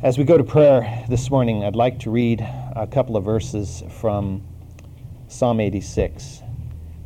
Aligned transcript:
As 0.00 0.16
we 0.16 0.22
go 0.22 0.38
to 0.38 0.44
prayer 0.44 1.04
this 1.08 1.28
morning, 1.28 1.64
I'd 1.64 1.74
like 1.74 1.98
to 2.00 2.10
read 2.12 2.40
a 2.40 2.86
couple 2.86 3.16
of 3.16 3.24
verses 3.24 3.82
from 3.90 4.46
Psalm 5.26 5.58
86. 5.58 6.40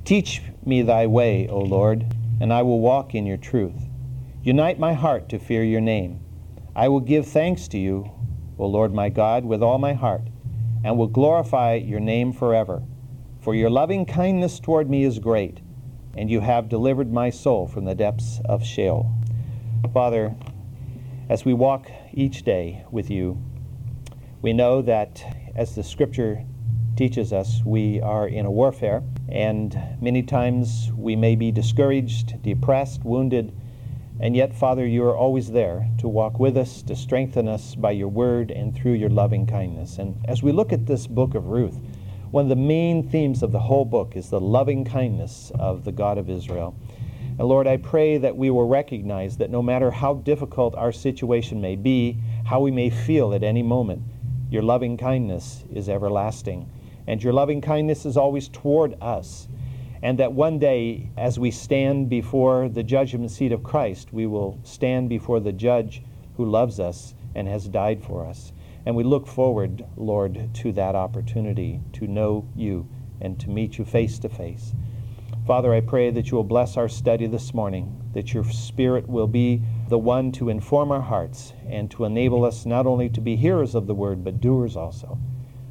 Teach 0.05 0.43
me 0.67 0.83
thy 0.83 1.07
way, 1.07 1.49
O 1.49 1.61
Lord, 1.61 2.05
and 2.39 2.53
I 2.53 2.61
will 2.61 2.81
walk 2.81 3.15
in 3.15 3.25
your 3.25 3.39
truth. 3.39 3.89
Unite 4.43 4.79
my 4.79 4.93
heart 4.93 5.31
to 5.31 5.39
fear 5.39 5.65
your 5.65 5.81
name. 5.81 6.21
I 6.77 6.89
will 6.89 7.01
give 7.01 7.27
thanks 7.27 7.67
to 7.69 7.79
you, 7.79 8.11
O 8.59 8.67
Lord 8.67 8.93
my 8.93 9.09
God, 9.09 9.47
with 9.47 9.63
all 9.63 9.79
my 9.79 9.95
heart, 9.95 10.29
and 10.85 10.99
will 10.99 11.07
glorify 11.07 11.77
your 11.77 12.01
name 12.01 12.31
forever. 12.31 12.83
For 13.41 13.55
your 13.55 13.71
loving 13.71 14.05
kindness 14.05 14.61
toward 14.61 14.91
me 14.91 15.05
is 15.05 15.19
great, 15.19 15.61
and 16.15 16.31
you 16.31 16.41
have 16.41 16.69
delivered 16.69 17.11
my 17.11 17.31
soul 17.31 17.67
from 17.67 17.87
the 17.87 17.95
depths 17.95 18.39
of 18.45 18.63
Sheol. 18.63 19.11
Father, 19.95 20.35
as 21.31 21.47
we 21.47 21.55
walk 21.55 21.91
each 22.15 22.45
day 22.45 22.85
with 22.91 23.11
you, 23.11 23.43
we 24.41 24.53
know 24.53 24.83
that 24.83 25.23
as 25.55 25.75
the 25.75 25.83
scripture 25.83 26.45
teaches 26.97 27.33
us, 27.33 27.63
we 27.65 28.01
are 28.01 28.29
in 28.29 28.47
a 28.47 28.51
warfare, 28.51 29.03
and 29.29 29.79
many 30.01 30.23
times 30.23 30.91
we 30.97 31.17
may 31.17 31.37
be 31.37 31.51
discouraged, 31.51 32.43
depressed, 32.43 33.05
wounded, 33.05 33.53
and 34.21 34.37
yet, 34.37 34.55
Father, 34.55 34.87
you 34.87 35.05
are 35.05 35.17
always 35.17 35.51
there 35.51 35.89
to 35.99 36.07
walk 36.07 36.39
with 36.39 36.57
us, 36.57 36.83
to 36.83 36.95
strengthen 36.95 37.49
us 37.49 37.75
by 37.75 37.91
your 37.91 38.09
word 38.09 38.51
and 38.51 38.75
through 38.75 38.93
your 38.93 39.11
loving 39.11 39.47
kindness. 39.47 39.99
And 39.99 40.17
as 40.27 40.43
we 40.43 40.53
look 40.53 40.73
at 40.73 40.87
this 40.87 41.07
book 41.07 41.35
of 41.35 41.47
Ruth, 41.47 41.81
one 42.31 42.45
of 42.45 42.49
the 42.49 42.57
main 42.57 43.09
themes 43.09 43.43
of 43.43 43.53
the 43.53 43.59
whole 43.59 43.85
book 43.85 44.17
is 44.17 44.31
the 44.31 44.41
loving 44.41 44.85
kindness 44.85 45.51
of 45.59 45.85
the 45.85 45.93
God 45.93 46.19
of 46.19 46.31
Israel. 46.31 46.75
And 47.39 47.49
Lord, 47.49 47.67
I 47.67 47.79
pray 47.79 48.19
that 48.19 48.37
we 48.37 48.51
will 48.51 48.69
recognize 48.69 49.39
that 49.39 49.51
no 49.51 49.63
matter 49.63 49.91
how 49.91 50.15
difficult 50.15 50.75
our 50.75 50.93
situation 50.93 51.61
may 51.61 51.77
be, 51.77 52.19
how 52.45 52.61
we 52.61 52.71
may 52.71 52.91
feel 52.91 53.33
at 53.33 53.43
any 53.43 53.63
moment, 53.63 54.03
your 54.51 54.63
loving 54.63 54.97
kindness 54.99 55.65
is 55.73 55.89
everlasting. 55.89 56.71
And 57.07 57.23
your 57.23 57.33
loving 57.33 57.61
kindness 57.61 58.05
is 58.05 58.17
always 58.17 58.49
toward 58.49 58.97
us. 59.01 59.49
And 60.03 60.19
that 60.19 60.33
one 60.33 60.59
day, 60.59 61.11
as 61.17 61.39
we 61.39 61.51
stand 61.51 62.09
before 62.09 62.69
the 62.69 62.83
judgment 62.83 63.31
seat 63.31 63.53
of 63.53 63.63
Christ, 63.63 64.13
we 64.13 64.27
will 64.27 64.59
stand 64.63 65.09
before 65.09 65.41
the 65.41 65.53
judge 65.53 66.03
who 66.37 66.45
loves 66.45 66.79
us 66.79 67.15
and 67.35 67.49
has 67.49 67.67
died 67.67 68.03
for 68.03 68.27
us. 68.27 68.53
And 68.85 68.95
we 68.95 69.05
look 69.05 69.27
forward, 69.27 69.85
Lord, 69.97 70.53
to 70.55 70.73
that 70.73 70.95
opportunity 70.95 71.81
to 71.95 72.07
know 72.07 72.47
you 72.55 72.89
and 73.21 73.39
to 73.41 73.49
meet 73.49 73.79
you 73.79 73.85
face 73.85 74.19
to 74.19 74.29
face. 74.29 74.75
Father, 75.47 75.75
I 75.75 75.81
pray 75.81 76.11
that 76.11 76.31
you 76.31 76.37
will 76.37 76.45
bless 76.45 76.77
our 76.77 76.89
study 76.89 77.27
this 77.27 77.53
morning, 77.53 78.01
that 78.15 78.33
your 78.33 78.45
Spirit 78.45 79.09
will 79.09 79.27
be 79.27 79.61
the 79.89 79.99
one 79.99 80.31
to 80.33 80.49
inform 80.49 80.93
our 80.93 81.01
hearts 81.01 81.53
and 81.69 81.91
to 81.91 82.05
enable 82.05 82.45
us 82.45 82.65
not 82.65 82.87
only 82.87 83.09
to 83.09 83.21
be 83.21 83.35
hearers 83.35 83.75
of 83.75 83.89
the 83.89 83.95
word, 83.95 84.23
but 84.23 84.41
doers 84.41 84.77
also. 84.77 85.19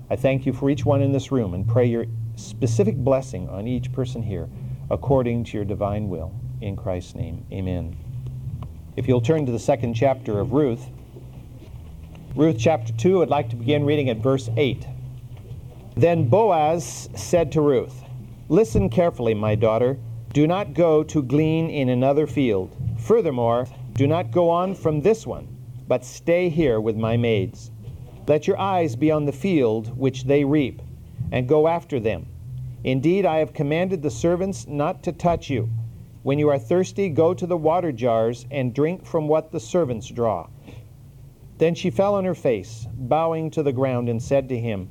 I 0.10 0.18
thank 0.18 0.46
you 0.46 0.52
for 0.52 0.70
each 0.70 0.84
one 0.84 1.02
in 1.02 1.14
this 1.14 1.32
room 1.32 1.54
and 1.54 1.66
pray 1.66 1.86
your 1.86 2.06
specific 2.36 2.98
blessing 2.98 3.48
on 3.48 3.66
each 3.66 3.94
person 3.94 4.22
here 4.22 4.50
according 4.90 5.46
to 5.46 5.58
your 5.58 5.64
divine 5.64 6.10
will. 6.10 6.34
In 6.60 6.76
Christ's 6.76 7.16
name, 7.16 7.46
amen. 7.50 7.96
If 8.98 9.08
you'll 9.08 9.22
turn 9.22 9.46
to 9.46 9.54
the 9.54 9.60
second 9.60 9.94
chapter 9.94 10.38
of 10.42 10.52
Ruth, 10.52 10.90
Ruth 12.36 12.58
chapter 12.60 12.92
2, 12.92 13.22
I'd 13.22 13.30
like 13.30 13.50
to 13.52 13.56
begin 13.56 13.86
reading 13.86 14.10
at 14.10 14.18
verse 14.18 14.50
8. 14.58 14.86
Then 15.96 16.28
Boaz 16.28 17.10
said 17.16 17.54
to 17.54 17.62
Ruth, 17.62 18.04
Listen 18.52 18.90
carefully, 18.90 19.34
my 19.34 19.56
daughter. 19.56 19.98
Do 20.34 20.46
not 20.46 20.74
go 20.74 21.04
to 21.04 21.24
glean 21.24 21.70
in 21.70 21.88
another 21.88 22.28
field. 22.28 22.76
Furthermore, 22.98 23.66
do 23.94 24.08
not 24.08 24.30
go 24.30 24.50
on 24.50 24.76
from 24.76 25.00
this 25.00 25.26
one, 25.26 25.48
but 25.88 26.04
stay 26.04 26.50
here 26.50 26.82
with 26.82 26.98
my 26.98 27.16
maids. 27.16 27.72
Let 28.28 28.48
your 28.48 28.60
eyes 28.60 28.98
be 28.98 29.10
on 29.10 29.24
the 29.24 29.32
field 29.32 29.98
which 29.98 30.26
they 30.26 30.44
reap, 30.44 30.82
and 31.32 31.48
go 31.48 31.70
after 31.70 31.98
them. 31.98 32.26
Indeed, 32.84 33.26
I 33.26 33.38
have 33.38 33.54
commanded 33.54 34.02
the 34.02 34.12
servants 34.12 34.68
not 34.68 35.02
to 35.04 35.14
touch 35.14 35.50
you. 35.50 35.70
When 36.24 36.38
you 36.38 36.50
are 36.50 36.60
thirsty, 36.60 37.08
go 37.08 37.34
to 37.34 37.48
the 37.48 37.56
water 37.56 37.94
jars 37.94 38.46
and 38.52 38.74
drink 38.74 39.06
from 39.06 39.30
what 39.30 39.54
the 39.54 39.62
servants 39.62 40.10
draw. 40.10 40.50
Then 41.58 41.74
she 41.74 41.90
fell 41.90 42.16
on 42.16 42.26
her 42.26 42.36
face, 42.36 42.86
bowing 42.96 43.50
to 43.52 43.64
the 43.64 43.72
ground, 43.72 44.10
and 44.10 44.22
said 44.22 44.50
to 44.50 44.60
him, 44.60 44.90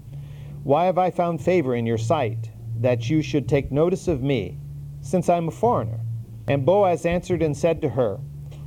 Why 0.65 0.87
have 0.87 0.97
I 0.97 1.10
found 1.10 1.42
favor 1.42 1.75
in 1.75 1.84
your 1.84 1.98
sight? 1.98 2.50
That 2.80 3.10
you 3.10 3.22
should 3.22 3.48
take 3.48 3.70
notice 3.70 4.08
of 4.08 4.22
me, 4.22 4.58
since 5.02 5.28
I 5.28 5.36
am 5.36 5.48
a 5.48 5.52
foreigner. 5.52 6.00
And 6.48 6.64
Boaz 6.66 7.06
answered 7.06 7.42
and 7.42 7.56
said 7.56 7.80
to 7.82 7.91
her, 7.91 8.18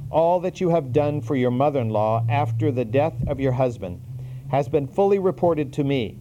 All 0.09 0.40
that 0.41 0.62
you 0.62 0.69
have 0.69 0.94
done 0.94 1.19
for 1.22 1.35
your 1.35 1.51
mother 1.51 1.81
in 1.81 1.90
law 1.90 2.24
after 2.29 2.72
the 2.72 2.85
death 2.85 3.16
of 3.28 3.40
your 3.40 3.53
husband 3.53 4.01
has 4.50 4.69
been 4.69 4.88
fully 4.88 5.18
reported 5.18 5.74
to 5.74 5.84
me. 5.84 6.19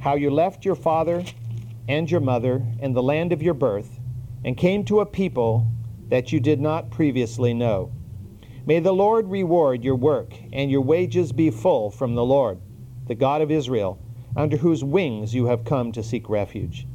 How 0.00 0.16
you 0.16 0.30
left 0.30 0.64
your 0.64 0.74
father 0.74 1.24
and 1.88 2.10
your 2.10 2.20
mother 2.20 2.62
in 2.80 2.92
the 2.92 3.02
land 3.02 3.32
of 3.32 3.40
your 3.40 3.54
birth 3.54 4.00
and 4.44 4.56
came 4.56 4.84
to 4.84 5.00
a 5.00 5.06
people 5.06 5.66
that 6.08 6.32
you 6.32 6.40
did 6.40 6.60
not 6.60 6.90
previously 6.90 7.54
know. 7.54 7.92
May 8.66 8.80
the 8.80 8.92
Lord 8.92 9.28
reward 9.28 9.84
your 9.84 9.94
work 9.94 10.34
and 10.52 10.70
your 10.70 10.80
wages 10.80 11.32
be 11.32 11.50
full 11.50 11.90
from 11.90 12.14
the 12.14 12.24
Lord, 12.24 12.58
the 13.06 13.14
God 13.14 13.40
of 13.40 13.50
Israel, 13.50 13.98
under 14.36 14.56
whose 14.56 14.84
wings 14.84 15.34
you 15.34 15.46
have 15.46 15.64
come 15.64 15.92
to 15.92 16.02
seek 16.02 16.28
refuge. 16.28 16.86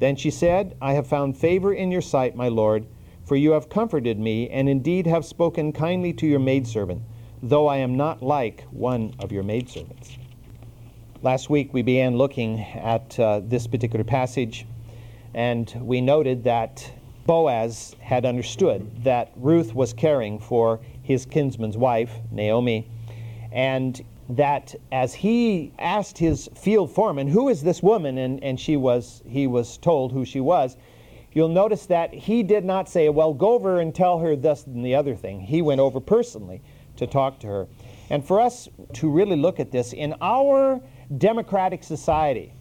Then 0.00 0.16
she 0.16 0.30
said, 0.30 0.76
I 0.80 0.94
have 0.94 1.06
found 1.06 1.36
favor 1.36 1.74
in 1.74 1.92
your 1.92 2.00
sight, 2.00 2.34
my 2.34 2.48
lord, 2.48 2.86
for 3.22 3.36
you 3.36 3.52
have 3.52 3.68
comforted 3.68 4.18
me, 4.18 4.48
and 4.48 4.66
indeed 4.66 5.06
have 5.06 5.26
spoken 5.26 5.72
kindly 5.72 6.14
to 6.14 6.26
your 6.26 6.38
maidservant, 6.40 7.02
though 7.42 7.66
I 7.66 7.76
am 7.76 7.96
not 7.98 8.22
like 8.22 8.64
one 8.70 9.14
of 9.18 9.30
your 9.30 9.42
maidservants. 9.42 10.16
Last 11.22 11.50
week 11.50 11.74
we 11.74 11.82
began 11.82 12.16
looking 12.16 12.60
at 12.60 13.20
uh, 13.20 13.42
this 13.44 13.66
particular 13.66 14.02
passage, 14.02 14.66
and 15.34 15.70
we 15.82 16.00
noted 16.00 16.44
that 16.44 16.92
Boaz 17.26 17.94
had 18.00 18.24
understood 18.24 19.04
that 19.04 19.30
Ruth 19.36 19.74
was 19.74 19.92
caring 19.92 20.38
for 20.38 20.80
his 21.02 21.26
kinsman's 21.26 21.76
wife, 21.76 22.10
Naomi, 22.32 22.88
and 23.52 24.00
that 24.36 24.74
as 24.92 25.14
he 25.14 25.72
asked 25.78 26.18
his 26.18 26.48
field 26.54 26.90
foreman, 26.92 27.28
who 27.28 27.48
is 27.48 27.62
this 27.62 27.82
woman? 27.82 28.18
And, 28.18 28.42
and 28.42 28.58
she 28.58 28.76
was, 28.76 29.22
he 29.26 29.46
was 29.46 29.76
told 29.78 30.12
who 30.12 30.24
she 30.24 30.40
was. 30.40 30.76
You'll 31.32 31.48
notice 31.48 31.86
that 31.86 32.12
he 32.12 32.42
did 32.42 32.64
not 32.64 32.88
say, 32.88 33.08
well, 33.08 33.32
go 33.32 33.52
over 33.52 33.80
and 33.80 33.94
tell 33.94 34.18
her 34.18 34.34
this 34.34 34.66
and 34.66 34.84
the 34.84 34.94
other 34.94 35.14
thing. 35.14 35.40
He 35.40 35.62
went 35.62 35.80
over 35.80 36.00
personally 36.00 36.60
to 36.96 37.06
talk 37.06 37.38
to 37.40 37.46
her. 37.46 37.68
And 38.10 38.24
for 38.24 38.40
us 38.40 38.68
to 38.94 39.08
really 39.08 39.36
look 39.36 39.60
at 39.60 39.70
this, 39.70 39.92
in 39.92 40.14
our 40.20 40.80
democratic 41.18 41.84
society, 41.84 42.52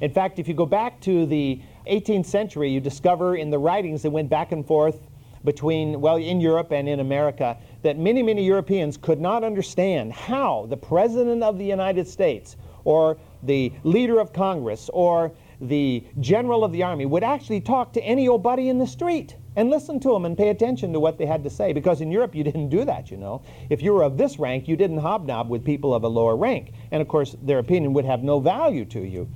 in 0.00 0.12
fact, 0.12 0.38
if 0.38 0.46
you 0.46 0.54
go 0.54 0.66
back 0.66 1.00
to 1.02 1.26
the 1.26 1.60
18th 1.90 2.26
century, 2.26 2.70
you 2.70 2.80
discover 2.80 3.36
in 3.36 3.50
the 3.50 3.58
writings 3.58 4.02
that 4.02 4.10
went 4.10 4.28
back 4.28 4.52
and 4.52 4.66
forth 4.66 5.00
between, 5.44 6.00
well, 6.00 6.16
in 6.16 6.40
Europe 6.40 6.72
and 6.72 6.88
in 6.88 7.00
America, 7.00 7.56
that 7.82 7.98
many, 7.98 8.22
many 8.22 8.44
Europeans 8.44 8.96
could 8.96 9.20
not 9.20 9.44
understand 9.44 10.12
how 10.12 10.66
the 10.68 10.76
President 10.76 11.42
of 11.42 11.58
the 11.58 11.64
United 11.64 12.06
States 12.08 12.56
or 12.84 13.18
the 13.42 13.72
leader 13.84 14.18
of 14.18 14.32
Congress 14.32 14.90
or 14.92 15.32
the 15.60 16.04
general 16.20 16.64
of 16.64 16.72
the 16.72 16.82
army 16.82 17.04
would 17.04 17.24
actually 17.24 17.60
talk 17.60 17.92
to 17.92 18.00
any 18.02 18.28
old 18.28 18.42
buddy 18.42 18.68
in 18.68 18.78
the 18.78 18.86
street 18.86 19.36
and 19.56 19.70
listen 19.70 19.98
to 19.98 20.12
them 20.12 20.24
and 20.24 20.36
pay 20.36 20.50
attention 20.50 20.92
to 20.92 21.00
what 21.00 21.18
they 21.18 21.26
had 21.26 21.42
to 21.42 21.50
say. 21.50 21.72
Because 21.72 22.00
in 22.00 22.12
Europe, 22.12 22.34
you 22.34 22.44
didn't 22.44 22.68
do 22.68 22.84
that, 22.84 23.10
you 23.10 23.16
know. 23.16 23.42
If 23.68 23.82
you 23.82 23.92
were 23.92 24.04
of 24.04 24.16
this 24.16 24.38
rank, 24.38 24.68
you 24.68 24.76
didn't 24.76 24.98
hobnob 24.98 25.48
with 25.48 25.64
people 25.64 25.92
of 25.94 26.04
a 26.04 26.08
lower 26.08 26.36
rank. 26.36 26.72
And 26.92 27.02
of 27.02 27.08
course, 27.08 27.34
their 27.42 27.58
opinion 27.58 27.92
would 27.94 28.04
have 28.04 28.22
no 28.22 28.38
value 28.38 28.84
to 28.86 29.00
you. 29.00 29.28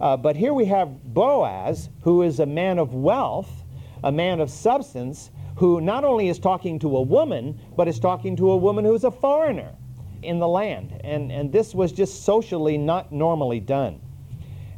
Uh, 0.00 0.16
but 0.16 0.36
here 0.36 0.52
we 0.52 0.64
have 0.66 1.02
Boaz, 1.12 1.88
who 2.02 2.22
is 2.22 2.40
a 2.40 2.46
man 2.46 2.78
of 2.78 2.94
wealth, 2.94 3.61
a 4.04 4.12
man 4.12 4.40
of 4.40 4.50
substance, 4.50 5.30
who 5.56 5.80
not 5.80 6.04
only 6.04 6.28
is 6.28 6.38
talking 6.38 6.78
to 6.78 6.96
a 6.96 7.02
woman, 7.02 7.58
but 7.76 7.88
is 7.88 8.00
talking 8.00 8.36
to 8.36 8.50
a 8.50 8.56
woman 8.56 8.84
who's 8.84 9.04
a 9.04 9.10
foreigner 9.10 9.74
in 10.22 10.38
the 10.38 10.48
land. 10.48 11.00
And, 11.04 11.30
and 11.30 11.52
this 11.52 11.74
was 11.74 11.92
just 11.92 12.24
socially 12.24 12.78
not 12.78 13.12
normally 13.12 13.60
done. 13.60 14.00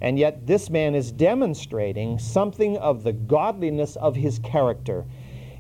And 0.01 0.19
yet, 0.19 0.47
this 0.47 0.69
man 0.69 0.95
is 0.95 1.11
demonstrating 1.13 2.19
something 2.19 2.77
of 2.79 3.05
the 3.05 3.13
godliness 3.13 3.97
of 3.97 4.17
his 4.17 4.39
character 4.41 5.05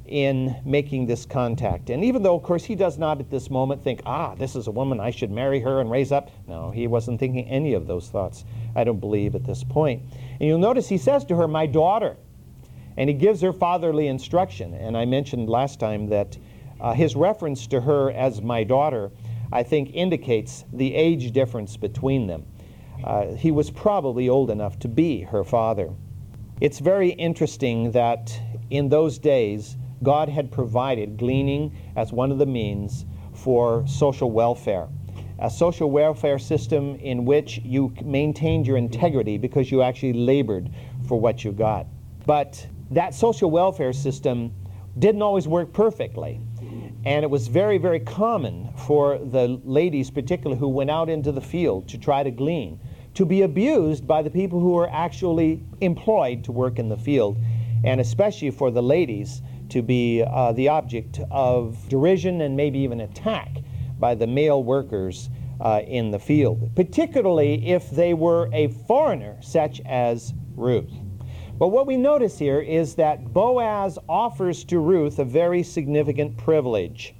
in 0.07 0.55
making 0.67 1.07
this 1.07 1.25
contact. 1.25 1.89
And 1.89 2.05
even 2.05 2.23
though, 2.23 2.37
of 2.37 2.43
course, 2.43 2.65
he 2.65 2.75
does 2.75 2.99
not 2.99 3.21
at 3.21 3.31
this 3.31 3.49
moment 3.49 3.83
think, 3.83 4.03
ah, 4.05 4.35
this 4.35 4.55
is 4.55 4.67
a 4.67 4.71
woman, 4.71 5.01
I 5.01 5.11
should 5.11 5.31
marry 5.31 5.61
her 5.61 5.81
and 5.81 5.91
raise 5.91 6.13
up. 6.13 6.31
No, 6.47 6.71
he 6.71 6.87
wasn't 6.87 7.21
thinking 7.21 7.49
any 7.49 7.73
of 7.73 7.87
those 7.87 8.09
thoughts, 8.09 8.45
I 8.77 8.85
don't 8.85 9.01
believe, 9.01 9.35
at 9.35 9.45
this 9.45 9.65
point. 9.65 10.03
And 10.41 10.43
you'll 10.47 10.59
notice 10.59 10.89
he 10.89 10.99
says 10.99 11.25
to 11.27 11.37
her, 11.37 11.49
My 11.49 11.67
daughter. 11.67 12.17
And 12.97 13.09
he 13.11 13.15
gives 13.15 13.41
her 13.41 13.53
fatherly 13.53 14.09
instruction. 14.09 14.75
And 14.75 14.97
I 14.97 15.05
mentioned 15.05 15.49
last 15.49 15.81
time 15.81 16.09
that 16.09 16.39
uh, 16.81 16.93
his 16.95 17.17
reference 17.17 17.67
to 17.69 17.81
her 17.81 18.11
as 18.13 18.43
my 18.43 18.65
daughter, 18.65 19.11
I 19.53 19.63
think, 19.63 19.91
indicates 19.95 20.65
the 20.73 20.95
age 20.95 21.33
difference 21.33 21.77
between 21.77 22.27
them. 22.27 22.47
Uh, 23.03 23.35
he 23.35 23.51
was 23.51 23.71
probably 23.71 24.29
old 24.29 24.51
enough 24.51 24.79
to 24.81 24.89
be 24.89 25.23
her 25.23 25.45
father. 25.45 25.91
It's 26.61 26.79
very 26.79 27.11
interesting 27.11 27.91
that 27.93 28.41
in 28.71 28.89
those 28.89 29.19
days, 29.19 29.77
God 30.03 30.29
had 30.29 30.51
provided 30.53 31.17
gleaning 31.17 31.77
as 31.97 32.13
one 32.13 32.31
of 32.31 32.39
the 32.39 32.47
means 32.47 33.07
for 33.35 33.87
social 33.87 34.31
welfare. 34.31 34.89
a 35.39 35.51
social 35.51 35.91
welfare 35.91 36.39
system 36.39 36.95
in 36.97 37.25
which 37.25 37.59
you 37.65 37.93
maintained 38.05 38.67
your 38.67 38.77
integrity 38.77 39.37
because 39.37 39.71
you 39.71 39.83
actually 39.83 40.13
labored 40.13 40.71
for 41.09 41.19
what 41.21 41.45
you 41.45 41.53
got. 41.53 41.87
But 42.25 42.67
that 42.91 43.15
social 43.15 43.51
welfare 43.51 43.93
system 43.93 44.53
didn't 44.99 45.23
always 45.23 45.49
work 45.49 45.73
perfectly. 45.73 46.41
And 47.05 47.23
it 47.23 47.29
was 47.29 47.49
very, 47.49 47.77
very 47.77 48.01
common 48.01 48.73
for 48.87 49.19
the 49.19 49.61
ladies, 49.65 50.11
particularly 50.11 50.59
who 50.59 50.69
went 50.69 50.91
out 50.91 51.11
into 51.11 51.33
the 51.33 51.41
field 51.41 51.89
to 51.89 51.99
try 51.99 52.23
to 52.23 52.31
glean, 52.31 52.81
to 53.15 53.27
be 53.27 53.43
abused 53.43 54.07
by 54.07 54.23
the 54.23 54.31
people 54.31 54.59
who 54.59 54.71
were 54.71 54.89
actually 54.91 55.63
employed 55.81 56.45
to 56.45 56.53
work 56.53 56.79
in 56.79 56.89
the 56.89 56.97
field, 56.97 57.37
and 57.85 58.01
especially 58.01 58.51
for 58.51 58.71
the 58.71 58.83
ladies 58.83 59.43
to 59.69 59.83
be 59.83 60.23
uh, 60.23 60.53
the 60.53 60.69
object 60.69 61.21
of 61.31 61.87
derision 61.89 62.41
and 62.41 62.57
maybe 62.57 62.79
even 62.79 63.01
attack 63.03 63.59
by 63.99 64.15
the 64.15 64.27
male 64.27 64.63
workers 64.63 65.29
uh, 65.61 65.83
in 65.87 66.11
the 66.11 66.19
field, 66.19 66.75
particularly 66.75 67.69
if 67.69 67.91
they 67.91 68.15
were 68.15 68.49
a 68.53 68.69
foreigner, 68.69 69.37
such 69.41 69.81
as 69.85 70.33
Ruth. 70.57 70.93
But 71.59 71.69
what 71.69 71.87
we 71.87 71.97
notice 71.97 72.39
here 72.39 72.61
is 72.61 72.97
that 72.97 73.33
Boaz 73.33 73.99
offers 74.09 74.65
to 74.65 74.81
Ruth 74.81 75.21
a 75.21 75.25
very 75.25 75.63
significant 75.63 76.37
privilege. 76.37 77.15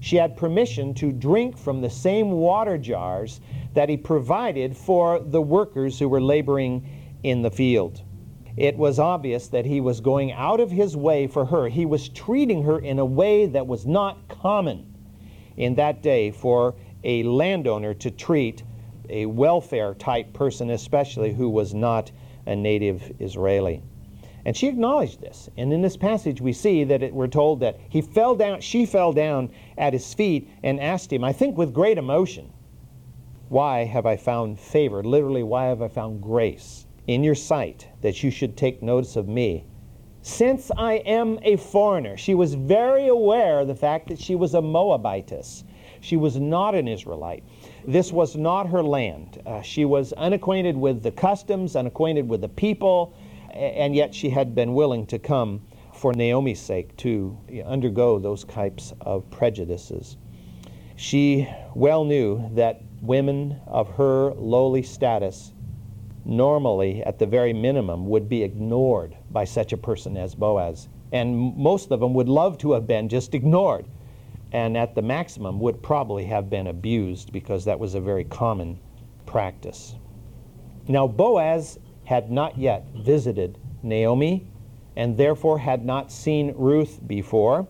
She 0.00 0.16
had 0.16 0.36
permission 0.36 0.92
to 0.94 1.10
drink 1.10 1.56
from 1.56 1.80
the 1.80 1.90
same 1.90 2.32
water 2.32 2.76
jars 2.76 3.40
that 3.72 3.88
he 3.88 3.96
provided 3.96 4.76
for 4.76 5.18
the 5.18 5.40
workers 5.40 5.98
who 5.98 6.08
were 6.08 6.20
laboring 6.20 6.86
in 7.22 7.42
the 7.42 7.50
field. 7.50 8.02
It 8.58 8.76
was 8.76 8.98
obvious 8.98 9.48
that 9.48 9.64
he 9.64 9.80
was 9.80 10.00
going 10.00 10.32
out 10.32 10.60
of 10.60 10.70
his 10.70 10.96
way 10.96 11.26
for 11.26 11.46
her. 11.46 11.68
He 11.68 11.86
was 11.86 12.08
treating 12.08 12.64
her 12.64 12.78
in 12.78 12.98
a 12.98 13.04
way 13.04 13.46
that 13.46 13.66
was 13.66 13.86
not 13.86 14.28
common 14.28 14.94
in 15.56 15.76
that 15.76 16.02
day 16.02 16.30
for 16.30 16.74
a 17.04 17.22
landowner 17.22 17.94
to 17.94 18.10
treat 18.10 18.64
a 19.08 19.26
welfare 19.26 19.94
type 19.94 20.32
person, 20.32 20.70
especially 20.70 21.32
who 21.32 21.48
was 21.48 21.72
not 21.72 22.10
a 22.48 22.56
native 22.56 23.12
Israeli. 23.20 23.82
And 24.44 24.56
she 24.56 24.66
acknowledged 24.66 25.20
this. 25.20 25.50
And 25.58 25.72
in 25.72 25.82
this 25.82 25.96
passage, 25.96 26.40
we 26.40 26.52
see 26.52 26.82
that 26.84 27.02
it, 27.02 27.12
we're 27.12 27.26
told 27.26 27.60
that 27.60 27.78
he 27.88 28.00
fell 28.00 28.34
down, 28.34 28.60
she 28.60 28.86
fell 28.86 29.12
down 29.12 29.50
at 29.76 29.92
his 29.92 30.14
feet 30.14 30.48
and 30.62 30.80
asked 30.80 31.12
him, 31.12 31.22
I 31.22 31.32
think 31.32 31.58
with 31.58 31.74
great 31.74 31.98
emotion, 31.98 32.50
Why 33.50 33.84
have 33.84 34.06
I 34.06 34.16
found 34.16 34.58
favor? 34.58 35.04
Literally, 35.04 35.42
why 35.42 35.66
have 35.66 35.82
I 35.82 35.88
found 35.88 36.22
grace 36.22 36.86
in 37.06 37.22
your 37.22 37.34
sight 37.34 37.88
that 38.00 38.22
you 38.22 38.30
should 38.30 38.56
take 38.56 38.82
notice 38.82 39.16
of 39.16 39.28
me? 39.28 39.66
Since 40.22 40.70
I 40.76 40.94
am 40.94 41.38
a 41.42 41.56
foreigner, 41.56 42.16
she 42.16 42.34
was 42.34 42.54
very 42.54 43.08
aware 43.08 43.60
of 43.60 43.68
the 43.68 43.74
fact 43.74 44.08
that 44.08 44.20
she 44.20 44.34
was 44.34 44.54
a 44.54 44.62
Moabitess. 44.62 45.64
She 46.00 46.16
was 46.16 46.38
not 46.38 46.74
an 46.74 46.88
Israelite. 46.88 47.44
This 47.88 48.12
was 48.12 48.36
not 48.36 48.68
her 48.68 48.82
land. 48.82 49.40
Uh, 49.46 49.62
she 49.62 49.86
was 49.86 50.12
unacquainted 50.12 50.76
with 50.76 51.02
the 51.02 51.10
customs, 51.10 51.74
unacquainted 51.74 52.28
with 52.28 52.42
the 52.42 52.48
people, 52.50 53.14
and 53.50 53.96
yet 53.96 54.14
she 54.14 54.28
had 54.28 54.54
been 54.54 54.74
willing 54.74 55.06
to 55.06 55.18
come 55.18 55.62
for 55.94 56.12
Naomi's 56.12 56.60
sake 56.60 56.94
to 56.98 57.38
undergo 57.64 58.18
those 58.18 58.44
types 58.44 58.92
of 59.00 59.30
prejudices. 59.30 60.18
She 60.96 61.48
well 61.74 62.04
knew 62.04 62.50
that 62.52 62.82
women 63.00 63.58
of 63.66 63.88
her 63.94 64.34
lowly 64.34 64.82
status 64.82 65.52
normally, 66.26 67.02
at 67.04 67.18
the 67.18 67.26
very 67.26 67.54
minimum, 67.54 68.06
would 68.06 68.28
be 68.28 68.42
ignored 68.42 69.16
by 69.30 69.44
such 69.44 69.72
a 69.72 69.78
person 69.78 70.14
as 70.18 70.34
Boaz. 70.34 70.90
And 71.10 71.56
most 71.56 71.90
of 71.90 72.00
them 72.00 72.12
would 72.12 72.28
love 72.28 72.58
to 72.58 72.72
have 72.72 72.86
been 72.86 73.08
just 73.08 73.34
ignored 73.34 73.86
and 74.52 74.76
at 74.76 74.94
the 74.94 75.02
maximum 75.02 75.60
would 75.60 75.82
probably 75.82 76.24
have 76.24 76.48
been 76.48 76.66
abused 76.66 77.32
because 77.32 77.64
that 77.64 77.78
was 77.78 77.94
a 77.94 78.00
very 78.00 78.24
common 78.24 78.78
practice. 79.26 79.94
Now, 80.86 81.06
Boaz 81.06 81.78
had 82.04 82.30
not 82.30 82.56
yet 82.56 82.86
visited 82.96 83.58
Naomi 83.82 84.46
and 84.96 85.16
therefore 85.16 85.58
had 85.58 85.84
not 85.84 86.10
seen 86.10 86.54
Ruth 86.56 86.98
before. 87.06 87.68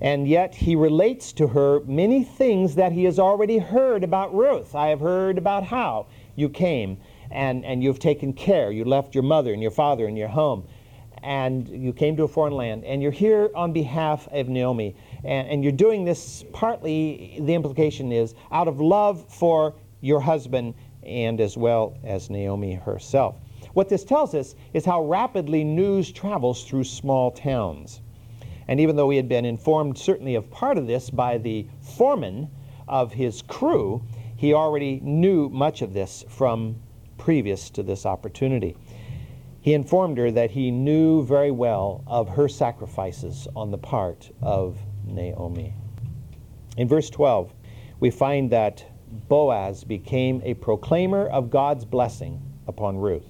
And 0.00 0.26
yet 0.26 0.54
he 0.54 0.76
relates 0.76 1.32
to 1.34 1.46
her 1.48 1.80
many 1.84 2.24
things 2.24 2.74
that 2.74 2.92
he 2.92 3.04
has 3.04 3.18
already 3.18 3.58
heard 3.58 4.02
about 4.02 4.34
Ruth. 4.34 4.74
I 4.74 4.88
have 4.88 5.00
heard 5.00 5.38
about 5.38 5.64
how 5.64 6.06
you 6.36 6.48
came 6.48 6.98
and, 7.30 7.64
and 7.64 7.82
you've 7.82 7.98
taken 7.98 8.32
care. 8.32 8.72
You 8.72 8.84
left 8.84 9.14
your 9.14 9.22
mother 9.22 9.52
and 9.52 9.62
your 9.62 9.70
father 9.70 10.06
and 10.06 10.18
your 10.18 10.28
home 10.28 10.66
and 11.22 11.68
you 11.68 11.92
came 11.92 12.16
to 12.16 12.24
a 12.24 12.28
foreign 12.28 12.54
land 12.54 12.84
and 12.84 13.02
you're 13.02 13.10
here 13.12 13.50
on 13.54 13.72
behalf 13.72 14.28
of 14.32 14.48
Naomi 14.48 14.96
and, 15.24 15.48
and 15.48 15.62
you're 15.62 15.72
doing 15.72 16.04
this 16.04 16.44
partly, 16.52 17.38
the 17.40 17.54
implication 17.54 18.12
is 18.12 18.34
out 18.50 18.68
of 18.68 18.80
love 18.80 19.24
for 19.32 19.74
your 20.00 20.20
husband 20.20 20.74
and 21.02 21.40
as 21.40 21.56
well 21.56 21.96
as 22.04 22.30
Naomi 22.30 22.74
herself. 22.74 23.36
What 23.72 23.88
this 23.88 24.04
tells 24.04 24.34
us 24.34 24.54
is 24.74 24.84
how 24.84 25.04
rapidly 25.04 25.64
news 25.64 26.10
travels 26.10 26.64
through 26.64 26.84
small 26.84 27.30
towns. 27.30 28.00
And 28.68 28.80
even 28.80 28.96
though 28.96 29.10
he 29.10 29.16
had 29.16 29.28
been 29.28 29.44
informed 29.44 29.98
certainly 29.98 30.34
of 30.34 30.50
part 30.50 30.78
of 30.78 30.86
this 30.86 31.10
by 31.10 31.38
the 31.38 31.66
foreman 31.80 32.48
of 32.88 33.12
his 33.12 33.42
crew, 33.42 34.02
he 34.36 34.54
already 34.54 35.00
knew 35.02 35.48
much 35.48 35.82
of 35.82 35.92
this 35.92 36.24
from 36.28 36.76
previous 37.18 37.70
to 37.70 37.82
this 37.82 38.06
opportunity. 38.06 38.76
He 39.60 39.74
informed 39.74 40.16
her 40.18 40.30
that 40.30 40.50
he 40.50 40.70
knew 40.70 41.22
very 41.22 41.50
well 41.50 42.02
of 42.06 42.30
her 42.30 42.48
sacrifices 42.48 43.46
on 43.54 43.70
the 43.70 43.78
part 43.78 44.30
of 44.40 44.78
Naomi. 45.10 45.74
In 46.76 46.88
verse 46.88 47.10
12, 47.10 47.52
we 48.00 48.10
find 48.10 48.50
that 48.50 48.84
Boaz 49.28 49.84
became 49.84 50.40
a 50.44 50.54
proclaimer 50.54 51.26
of 51.26 51.50
God's 51.50 51.84
blessing 51.84 52.40
upon 52.66 52.96
Ruth. 52.96 53.28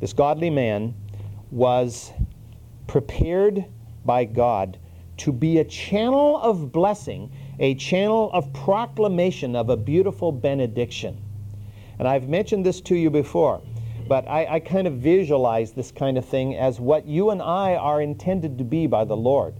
This 0.00 0.12
godly 0.12 0.50
man 0.50 0.94
was 1.50 2.12
prepared 2.86 3.64
by 4.04 4.24
God 4.24 4.78
to 5.18 5.32
be 5.32 5.58
a 5.58 5.64
channel 5.64 6.38
of 6.38 6.72
blessing, 6.72 7.30
a 7.58 7.74
channel 7.74 8.30
of 8.32 8.50
proclamation 8.52 9.54
of 9.54 9.68
a 9.68 9.76
beautiful 9.76 10.32
benediction. 10.32 11.20
And 11.98 12.08
I've 12.08 12.28
mentioned 12.28 12.64
this 12.64 12.80
to 12.82 12.96
you 12.96 13.10
before, 13.10 13.60
but 14.08 14.26
I, 14.26 14.46
I, 14.54 14.60
kind 14.60 14.86
of 14.86 14.94
visualize 14.94 15.72
this 15.72 15.92
kind 15.92 16.16
of 16.16 16.24
thing 16.24 16.56
as 16.56 16.80
what 16.80 17.06
you 17.06 17.28
and 17.28 17.42
I 17.42 17.74
are 17.74 18.00
intended 18.00 18.56
to 18.56 18.64
be 18.64 18.86
by 18.86 19.04
the 19.04 19.16
Lord. 19.16 19.54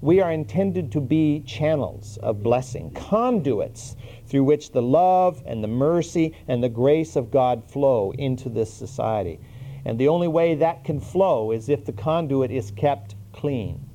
We 0.00 0.20
are 0.20 0.30
intended 0.30 0.92
to 0.92 1.00
be 1.00 1.40
channels 1.40 2.18
of 2.22 2.42
blessing, 2.42 2.90
conduits 2.90 3.96
through 4.26 4.44
which 4.44 4.72
the 4.72 4.82
love 4.82 5.42
and 5.46 5.64
the 5.64 5.68
mercy 5.68 6.34
and 6.48 6.62
the 6.62 6.68
grace 6.68 7.16
of 7.16 7.30
God 7.30 7.64
flow 7.70 8.12
into 8.12 8.48
this 8.48 8.72
society. 8.72 9.40
And 9.84 9.98
the 9.98 10.08
only 10.08 10.28
way 10.28 10.54
that 10.56 10.84
can 10.84 11.00
flow 11.00 11.50
is 11.52 11.68
if 11.68 11.84
the 11.84 11.92
conduit 11.92 12.50
is 12.50 12.70
kept 12.72 13.14
clean. 13.32 13.88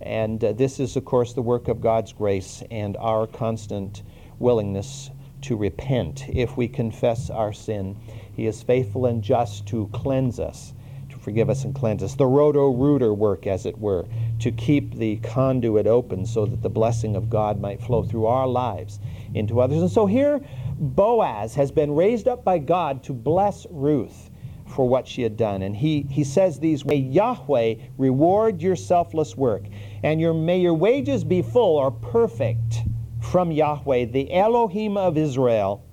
And 0.00 0.42
uh, 0.42 0.52
this 0.52 0.80
is, 0.80 0.96
of 0.96 1.04
course, 1.04 1.32
the 1.32 1.42
work 1.42 1.68
of 1.68 1.80
God's 1.80 2.12
grace 2.12 2.62
and 2.70 2.96
our 2.98 3.26
constant 3.26 4.02
willingness 4.38 5.10
to 5.42 5.56
repent. 5.56 6.24
If 6.28 6.56
we 6.56 6.68
confess 6.68 7.30
our 7.30 7.52
sin, 7.52 7.96
He 8.34 8.46
is 8.46 8.62
faithful 8.62 9.06
and 9.06 9.22
just 9.22 9.66
to 9.68 9.88
cleanse 9.92 10.40
us 10.40 10.72
to 11.14 11.18
forgive 11.18 11.48
us 11.48 11.64
and 11.64 11.74
cleanse 11.74 12.02
us. 12.02 12.14
The 12.14 12.26
roto-rooter 12.26 13.14
work, 13.14 13.46
as 13.46 13.66
it 13.66 13.78
were, 13.78 14.04
to 14.40 14.50
keep 14.50 14.94
the 14.94 15.16
conduit 15.16 15.86
open 15.86 16.26
so 16.26 16.46
that 16.46 16.62
the 16.62 16.68
blessing 16.68 17.16
of 17.16 17.30
God 17.30 17.60
might 17.60 17.80
flow 17.80 18.02
through 18.02 18.26
our 18.26 18.46
lives 18.46 18.98
into 19.34 19.60
others. 19.60 19.80
And 19.80 19.90
so 19.90 20.06
here, 20.06 20.40
Boaz 20.78 21.54
has 21.54 21.70
been 21.70 21.94
raised 21.94 22.28
up 22.28 22.44
by 22.44 22.58
God 22.58 23.02
to 23.04 23.12
bless 23.12 23.66
Ruth 23.70 24.30
for 24.66 24.88
what 24.88 25.06
she 25.06 25.22
had 25.22 25.36
done. 25.36 25.62
And 25.62 25.76
he, 25.76 26.02
he 26.10 26.24
says 26.24 26.58
these 26.58 26.84
May 26.84 26.96
Yahweh 26.96 27.74
reward 27.96 28.60
your 28.60 28.76
selfless 28.76 29.36
work, 29.36 29.64
and 30.02 30.20
your, 30.20 30.34
may 30.34 30.58
your 30.58 30.74
wages 30.74 31.22
be 31.22 31.42
full 31.42 31.76
or 31.76 31.90
perfect 31.90 32.82
from 33.20 33.52
Yahweh, 33.52 34.06
the 34.06 34.32
Elohim 34.34 34.96
of 34.96 35.16
Israel, 35.16 35.84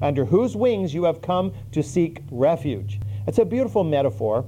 under 0.00 0.24
whose 0.24 0.56
wings 0.56 0.94
you 0.94 1.04
have 1.04 1.20
come 1.20 1.52
to 1.72 1.82
seek 1.82 2.22
refuge. 2.30 3.00
It's 3.26 3.38
a 3.38 3.44
beautiful 3.44 3.84
metaphor 3.84 4.44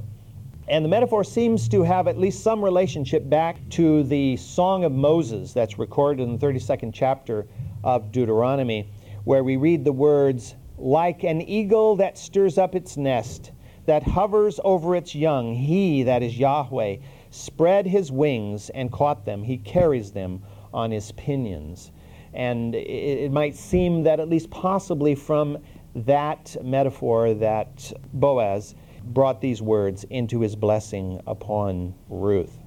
and 0.67 0.85
the 0.85 0.89
metaphor 0.89 1.25
seems 1.25 1.69
to 1.69 1.83
have 1.83 2.09
at 2.09 2.19
least 2.19 2.43
some 2.43 2.65
relationship 2.65 3.29
back 3.29 3.59
to 3.71 4.03
the 4.05 4.37
Song 4.37 4.85
of 4.85 4.93
Moses 4.93 5.53
that's 5.53 5.79
recorded 5.79 6.23
in 6.23 6.39
the 6.39 6.47
32nd 6.47 6.93
chapter 6.95 7.47
of 7.83 8.11
Deuteronomy, 8.11 8.89
where 9.25 9.45
we 9.45 9.57
read 9.57 9.85
the 9.85 9.93
words, 9.93 10.55
Like 10.79 11.23
an 11.23 11.43
eagle 11.43 11.97
that 11.97 12.17
stirs 12.17 12.57
up 12.57 12.75
its 12.75 12.97
nest, 12.97 13.53
that 13.85 14.03
hovers 14.03 14.59
over 14.65 14.97
its 14.97 15.15
young, 15.15 15.55
he, 15.55 16.03
that 16.05 16.23
is 16.23 16.39
Yahweh, 16.39 16.97
spread 17.31 17.87
his 17.87 18.11
wings 18.11 18.71
and 18.71 18.91
caught 18.91 19.27
them. 19.27 19.43
He 19.43 19.59
carries 19.59 20.13
them 20.13 20.43
on 20.73 20.91
his 20.91 21.13
pinions. 21.13 21.93
And 22.33 22.75
it, 22.75 23.31
might 23.31 23.55
seem 23.55 24.03
that, 24.05 24.19
at 24.19 24.29
least 24.29 24.51
possibly 24.51 25.15
from 25.15 25.59
that 25.95 26.57
metaphor, 26.65 27.35
that 27.35 27.93
Boaz 28.15 28.75
brought 29.07 29.41
these 29.41 29.61
words 29.61 30.05
into 30.05 30.41
his 30.41 30.57
blessing 30.57 31.21
upon 31.27 31.95
Ruth. 32.09 32.59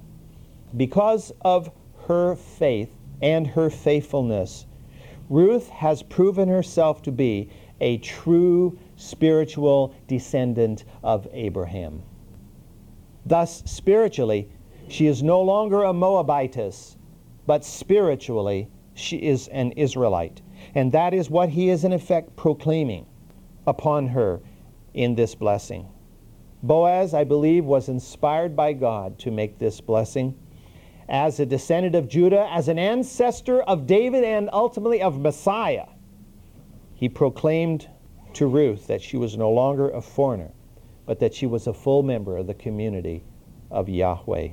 Because 0.76 1.32
of 1.42 1.70
her 2.06 2.36
faith 2.36 2.94
and 3.20 3.46
her 3.46 3.70
faithfulness, 3.70 4.66
Ruth 5.28 5.68
has 5.68 6.02
proven 6.02 6.48
herself 6.48 7.02
to 7.02 7.12
be 7.12 7.50
a 7.80 7.98
true 7.98 8.78
spiritual 8.96 9.94
descendant 10.06 10.84
of 11.02 11.28
Abraham. 11.32 12.02
Thus, 13.26 13.62
spiritually, 13.66 14.48
she 14.88 15.06
is 15.06 15.22
no 15.22 15.42
longer 15.42 15.82
a 15.82 15.92
Moabitess, 15.92 16.96
but 17.46 17.64
spiritually, 17.64 18.68
she 18.94 19.16
is 19.16 19.48
an 19.48 19.72
Israelite. 19.72 20.40
And 20.74 20.92
that 20.92 21.14
is 21.14 21.30
what 21.30 21.50
he 21.50 21.68
is 21.68 21.84
in 21.84 21.92
effect 21.92 22.36
proclaiming 22.36 23.06
upon 23.66 24.08
her 24.08 24.40
in 24.94 25.14
this 25.14 25.34
blessing. 25.34 25.86
Boaz, 26.62 27.14
I 27.14 27.24
believe, 27.24 27.64
was 27.64 27.88
inspired 27.88 28.56
by 28.56 28.72
God 28.72 29.18
to 29.20 29.30
make 29.30 29.58
this 29.58 29.80
blessing. 29.80 30.36
As 31.08 31.38
a 31.38 31.46
descendant 31.46 31.94
of 31.94 32.08
Judah, 32.08 32.48
as 32.50 32.68
an 32.68 32.78
ancestor 32.78 33.62
of 33.62 33.86
David, 33.86 34.24
and 34.24 34.50
ultimately 34.52 35.00
of 35.00 35.20
Messiah, 35.20 35.86
he 36.94 37.08
proclaimed 37.08 37.88
to 38.34 38.46
Ruth 38.46 38.88
that 38.88 39.00
she 39.00 39.16
was 39.16 39.36
no 39.36 39.50
longer 39.50 39.88
a 39.90 40.02
foreigner, 40.02 40.50
but 41.06 41.20
that 41.20 41.32
she 41.32 41.46
was 41.46 41.66
a 41.66 41.72
full 41.72 42.02
member 42.02 42.36
of 42.36 42.46
the 42.46 42.54
community 42.54 43.22
of 43.70 43.88
Yahweh. 43.88 44.48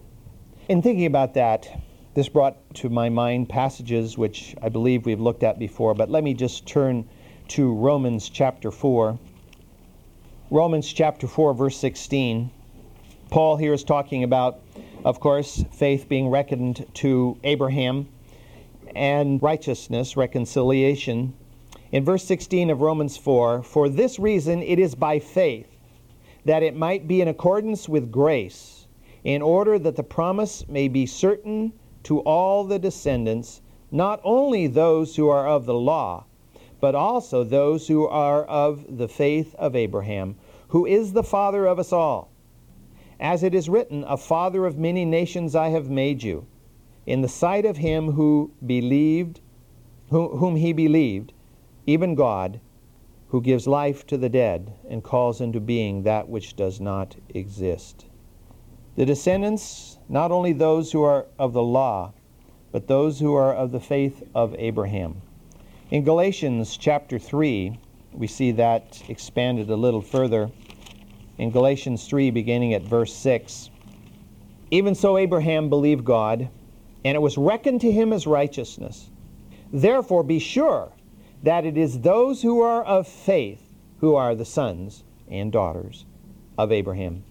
In 0.70 0.82
thinking 0.82 1.08
about 1.08 1.34
that, 1.34 1.82
this 2.14 2.30
brought 2.30 2.74
to 2.76 2.90
my 2.90 3.10
mind 3.10 3.50
passages 3.50 4.18
which 4.18 4.56
I 4.62 4.70
believe 4.70 5.06
we've 5.06 5.20
looked 5.20 5.44
at 5.44 5.60
before, 5.60 5.94
but 5.94 6.10
let 6.10 6.24
me 6.24 6.34
just 6.34 6.66
turn 6.66 7.10
to 7.50 7.74
Romans 7.74 8.30
chapter 8.30 8.72
4. 8.72 9.20
Romans 10.56 10.94
chapter 10.94 11.28
4, 11.28 11.54
verse 11.54 11.76
16. 11.76 12.50
Paul 13.30 13.58
here 13.58 13.74
is 13.74 13.84
talking 13.84 14.24
about, 14.24 14.62
of 15.04 15.20
course, 15.20 15.66
faith 15.74 16.08
being 16.08 16.30
reckoned 16.30 16.86
to 16.94 17.38
Abraham 17.44 18.08
and 18.96 19.44
righteousness, 19.44 20.16
reconciliation. 20.16 21.34
In 21.92 22.06
verse 22.06 22.24
16 22.24 22.70
of 22.70 22.80
Romans 22.80 23.18
4, 23.18 23.64
for 23.64 23.90
this 23.90 24.18
reason 24.18 24.64
it 24.64 24.80
is 24.80 24.96
by 24.96 25.20
faith 25.20 25.68
that 26.46 26.64
it 26.64 26.74
might 26.74 27.06
be 27.06 27.20
in 27.20 27.28
accordance 27.28 27.90
with 27.90 28.10
grace, 28.10 28.88
in 29.26 29.42
order 29.42 29.78
that 29.78 29.98
the 29.98 30.04
promise 30.04 30.66
may 30.70 30.88
be 30.88 31.06
certain 31.06 31.74
to 32.04 32.20
all 32.20 32.64
the 32.64 32.80
descendants, 32.80 33.60
not 33.92 34.22
only 34.24 34.68
those 34.68 35.18
who 35.18 35.28
are 35.28 35.50
of 35.50 35.66
the 35.66 35.74
law, 35.74 36.24
but 36.80 36.96
also 36.96 37.44
those 37.44 37.88
who 37.88 38.08
are 38.08 38.46
of 38.46 38.98
the 38.98 39.08
faith 39.10 39.54
of 39.56 39.76
Abraham, 39.76 40.38
who 40.76 40.86
is 40.86 41.14
the 41.14 41.24
father 41.24 41.66
of 41.66 41.80
us 41.80 41.94
all. 41.94 42.30
As 43.18 43.44
it 43.44 43.56
is 43.56 43.70
written, 43.70 44.04
A 44.10 44.18
father 44.18 44.66
of 44.66 44.78
many 44.78 45.06
nations 45.06 45.56
I 45.56 45.70
have 45.70 45.90
made 45.90 46.22
you, 46.22 46.48
in 47.06 47.22
the 47.22 47.30
sight 47.30 47.64
of 47.64 47.78
him 47.78 48.12
who 48.12 48.52
believed, 48.66 49.40
whom 50.10 50.58
he 50.58 50.74
believed, 50.74 51.32
even 51.88 52.14
God, 52.14 52.60
who 53.30 53.40
gives 53.40 53.68
life 53.68 54.06
to 54.08 54.18
the 54.18 54.28
dead 54.28 54.74
and 54.90 55.02
calls 55.02 55.40
into 55.40 55.62
being 55.62 56.04
that 56.04 56.28
which 56.28 56.58
does 56.58 56.82
not 56.82 57.16
exist. 57.30 58.08
The 58.98 59.06
descendants, 59.06 59.98
not 60.10 60.30
only 60.30 60.52
those 60.52 60.92
who 60.92 61.04
are 61.04 61.26
of 61.40 61.54
the 61.54 61.64
law, 61.64 62.12
but 62.74 62.88
those 62.88 63.22
who 63.22 63.34
are 63.34 63.54
of 63.54 63.72
the 63.72 63.80
faith 63.80 64.24
of 64.36 64.54
Abraham. 64.60 65.22
In 65.90 66.04
Galatians 66.04 66.76
chapter 66.76 67.18
3, 67.18 67.80
we 68.12 68.28
see 68.28 68.52
that 68.52 69.02
expanded 69.08 69.70
a 69.70 69.78
little 69.78 70.02
further. 70.02 70.52
In 71.38 71.52
Galatians 71.52 72.08
3, 72.08 72.32
beginning 72.32 72.74
at 72.74 72.84
verse 72.84 73.14
6, 73.14 73.70
even 74.72 74.96
so 74.96 75.18
Abraham 75.18 75.70
believed 75.70 76.06
God, 76.06 76.50
and 77.04 77.16
it 77.16 77.22
was 77.22 77.38
reckoned 77.38 77.82
to 77.82 77.92
him 77.92 78.14
as 78.14 78.26
righteousness. 78.26 79.10
Therefore, 79.72 80.24
be 80.24 80.40
sure 80.40 80.92
that 81.44 81.66
it 81.66 81.78
is 81.78 82.00
those 82.00 82.42
who 82.42 82.62
are 82.62 82.84
of 82.84 83.08
faith 83.08 83.76
who 84.00 84.16
are 84.16 84.34
the 84.34 84.46
sons 84.46 85.04
and 85.30 85.52
daughters 85.52 86.06
of 86.58 86.72
Abraham. 86.72 87.24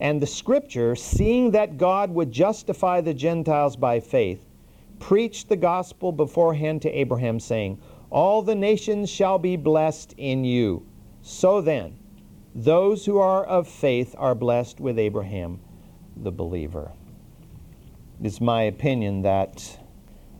And 0.00 0.20
the 0.20 0.26
scripture, 0.26 0.94
seeing 0.94 1.52
that 1.52 1.78
God 1.78 2.10
would 2.10 2.30
justify 2.30 3.00
the 3.00 3.14
Gentiles 3.14 3.76
by 3.76 4.00
faith, 4.00 4.44
preached 4.98 5.48
the 5.48 5.56
gospel 5.56 6.12
beforehand 6.12 6.82
to 6.82 6.90
Abraham, 6.90 7.40
saying, 7.40 7.80
All 8.10 8.42
the 8.42 8.54
nations 8.54 9.10
shall 9.10 9.38
be 9.38 9.56
blessed 9.56 10.14
in 10.16 10.44
you. 10.44 10.86
So 11.22 11.60
then, 11.60 11.98
those 12.64 13.06
who 13.06 13.18
are 13.18 13.44
of 13.44 13.68
faith 13.68 14.16
are 14.18 14.34
blessed 14.34 14.80
with 14.80 14.98
Abraham, 14.98 15.60
the 16.16 16.32
believer. 16.32 16.90
It 18.18 18.26
is 18.26 18.40
my 18.40 18.62
opinion 18.62 19.22
that 19.22 19.78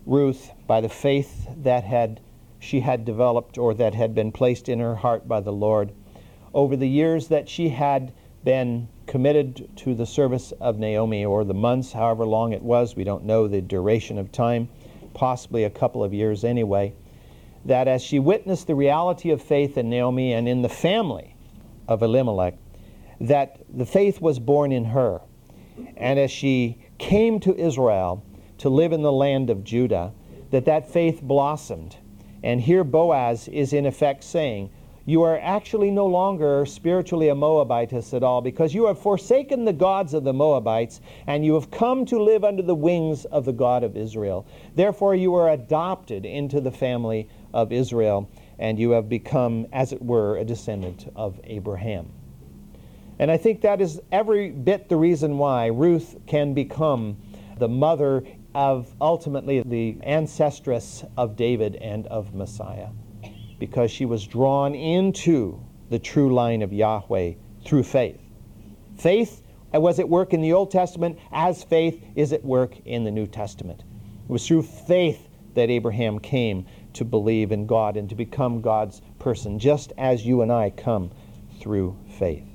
Ruth, 0.05 0.51
by 0.67 0.81
the 0.81 0.89
faith 0.89 1.47
that 1.59 1.85
had 1.85 2.21
she 2.59 2.81
had 2.81 3.05
developed 3.05 3.57
or 3.57 3.73
that 3.75 3.95
had 3.95 4.17
been 4.17 4.33
placed 4.33 4.69
in 4.69 4.81
her 4.81 4.97
heart 4.97 5.29
by 5.29 5.39
the 5.39 5.53
Lord, 5.53 5.93
over 6.53 6.75
the 6.75 6.89
years 6.89 7.29
that 7.29 7.49
she 7.49 7.69
had 7.69 8.13
been 8.43 8.89
committed 9.07 9.69
to 9.77 9.95
the 9.95 10.05
service 10.07 10.51
of 10.61 10.77
Naomi, 10.77 11.25
or 11.25 11.45
the 11.45 11.55
months, 11.55 11.93
however 11.93 12.27
long 12.27 12.53
it 12.53 12.63
was, 12.63 12.97
we 12.97 13.05
don't 13.05 13.27
know 13.27 13.47
the 13.47 13.61
duration 13.61 14.19
of 14.19 14.33
time, 14.33 14.69
possibly 15.15 15.63
a 15.63 15.71
couple 15.71 16.03
of 16.03 16.13
years 16.13 16.43
anyway, 16.43 16.93
that 17.65 17.87
as 17.87 18.03
she 18.03 18.19
witnessed 18.19 18.67
the 18.67 18.75
reality 18.75 19.31
of 19.31 19.41
faith 19.41 19.79
in 19.79 19.89
Naomi 19.89 20.33
and 20.33 20.49
in 20.49 20.63
the 20.63 20.69
family 20.69 21.37
of 21.89 22.03
Elimelech, 22.03 22.55
that 23.21 23.59
the 23.69 23.87
faith 23.87 24.21
was 24.21 24.39
born 24.39 24.71
in 24.71 24.85
her. 24.85 25.21
And 25.97 26.19
as 26.19 26.31
she 26.31 26.79
came 26.99 27.41
to 27.41 27.57
Israel 27.57 28.23
to 28.59 28.69
live 28.69 28.93
in 28.93 29.03
the 29.03 29.13
land 29.13 29.51
of 29.51 29.65
Judah, 29.65 30.13
that 30.51 30.65
that 30.67 30.89
faith 30.89 31.23
blossomed. 31.23 31.97
And 32.43 32.61
here 32.61 32.85
Boaz 32.85 33.49
is 33.49 33.73
in 33.73 33.87
effect 33.87 34.23
saying, 34.23 34.71
you 35.09 35.23
are 35.23 35.39
actually 35.39 35.91
no 35.91 36.05
longer 36.05 36.67
spiritually 36.67 37.31
a 37.31 37.35
Moabitess 37.35 38.13
at 38.13 38.23
all 38.23 38.43
because 38.43 38.75
you 38.75 38.85
have 38.89 38.99
forsaken 38.99 39.65
the 39.65 39.73
gods 39.73 40.13
of 40.13 40.23
the 40.23 40.35
Moabites 40.35 41.01
and 41.27 41.47
you 41.47 41.55
have 41.55 41.71
come 41.71 42.05
to 42.05 42.23
live 42.23 42.45
under 42.45 42.63
the 42.63 42.75
wings 42.75 43.25
of 43.25 43.47
the 43.47 43.55
God 43.55 43.83
of 43.83 43.97
Israel. 43.97 44.47
Therefore, 44.75 45.15
you 45.15 45.35
are 45.35 45.49
adopted 45.49 46.27
into 46.27 46.61
the 46.61 46.71
family 46.71 47.27
of 47.55 47.73
Israel 47.73 48.29
and 48.59 48.79
you 48.79 48.91
have 48.91 49.09
become, 49.09 49.67
as 49.73 49.93
it 49.93 50.03
were, 50.03 50.37
a 50.37 50.45
descendant 50.45 51.11
of 51.15 51.41
Abraham. 51.45 52.11
And 53.19 53.31
I 53.31 53.37
think 53.37 53.63
that 53.63 53.81
is 53.81 54.01
every 54.13 54.51
bit 54.51 54.89
the 54.89 54.97
reason 54.97 55.39
why 55.39 55.67
Ruth 55.67 56.17
can 56.27 56.55
become 56.55 57.17
the 57.59 57.69
mother 57.69 58.25
of 58.55 58.95
ultimately 59.01 59.63
the 59.65 59.97
ancestress 60.07 61.09
of 61.17 61.37
David 61.37 61.77
and 61.77 62.07
of 62.07 62.35
Messiah 62.35 62.89
because 63.59 63.91
she 63.91 64.05
was 64.05 64.27
drawn 64.27 64.75
into 64.75 65.61
the 65.91 65.99
true 65.99 66.33
line 66.33 66.63
of 66.63 66.73
Yahweh 66.73 67.35
through 67.65 67.83
faith. 67.83 68.21
Faith 68.97 69.43
uh, 69.75 69.81
was 69.81 69.99
at 69.99 70.09
work 70.09 70.33
in 70.33 70.41
the 70.41 70.53
Old 70.53 70.71
Testament 70.71 71.19
as 71.33 71.65
faith 71.65 72.05
is 72.15 72.33
at 72.33 72.45
work 72.45 72.79
in 72.85 73.05
the 73.05 73.11
New 73.11 73.27
Testament. 73.27 73.81
It 73.81 74.31
was 74.31 74.47
through 74.47 74.63
faith 74.63 75.29
that 75.55 75.71
Abraham 75.71 76.19
came 76.21 76.67
to 76.99 77.05
believe 77.05 77.51
in 77.51 77.67
God 77.67 77.97
and 77.97 78.09
to 78.09 78.15
become 78.15 78.61
God's 78.61 79.03
person, 79.19 79.59
just 79.59 79.93
as 79.99 80.25
you 80.25 80.43
and 80.43 80.53
I 80.53 80.71
come 80.71 81.11
through 81.59 81.97
faith. 82.19 82.47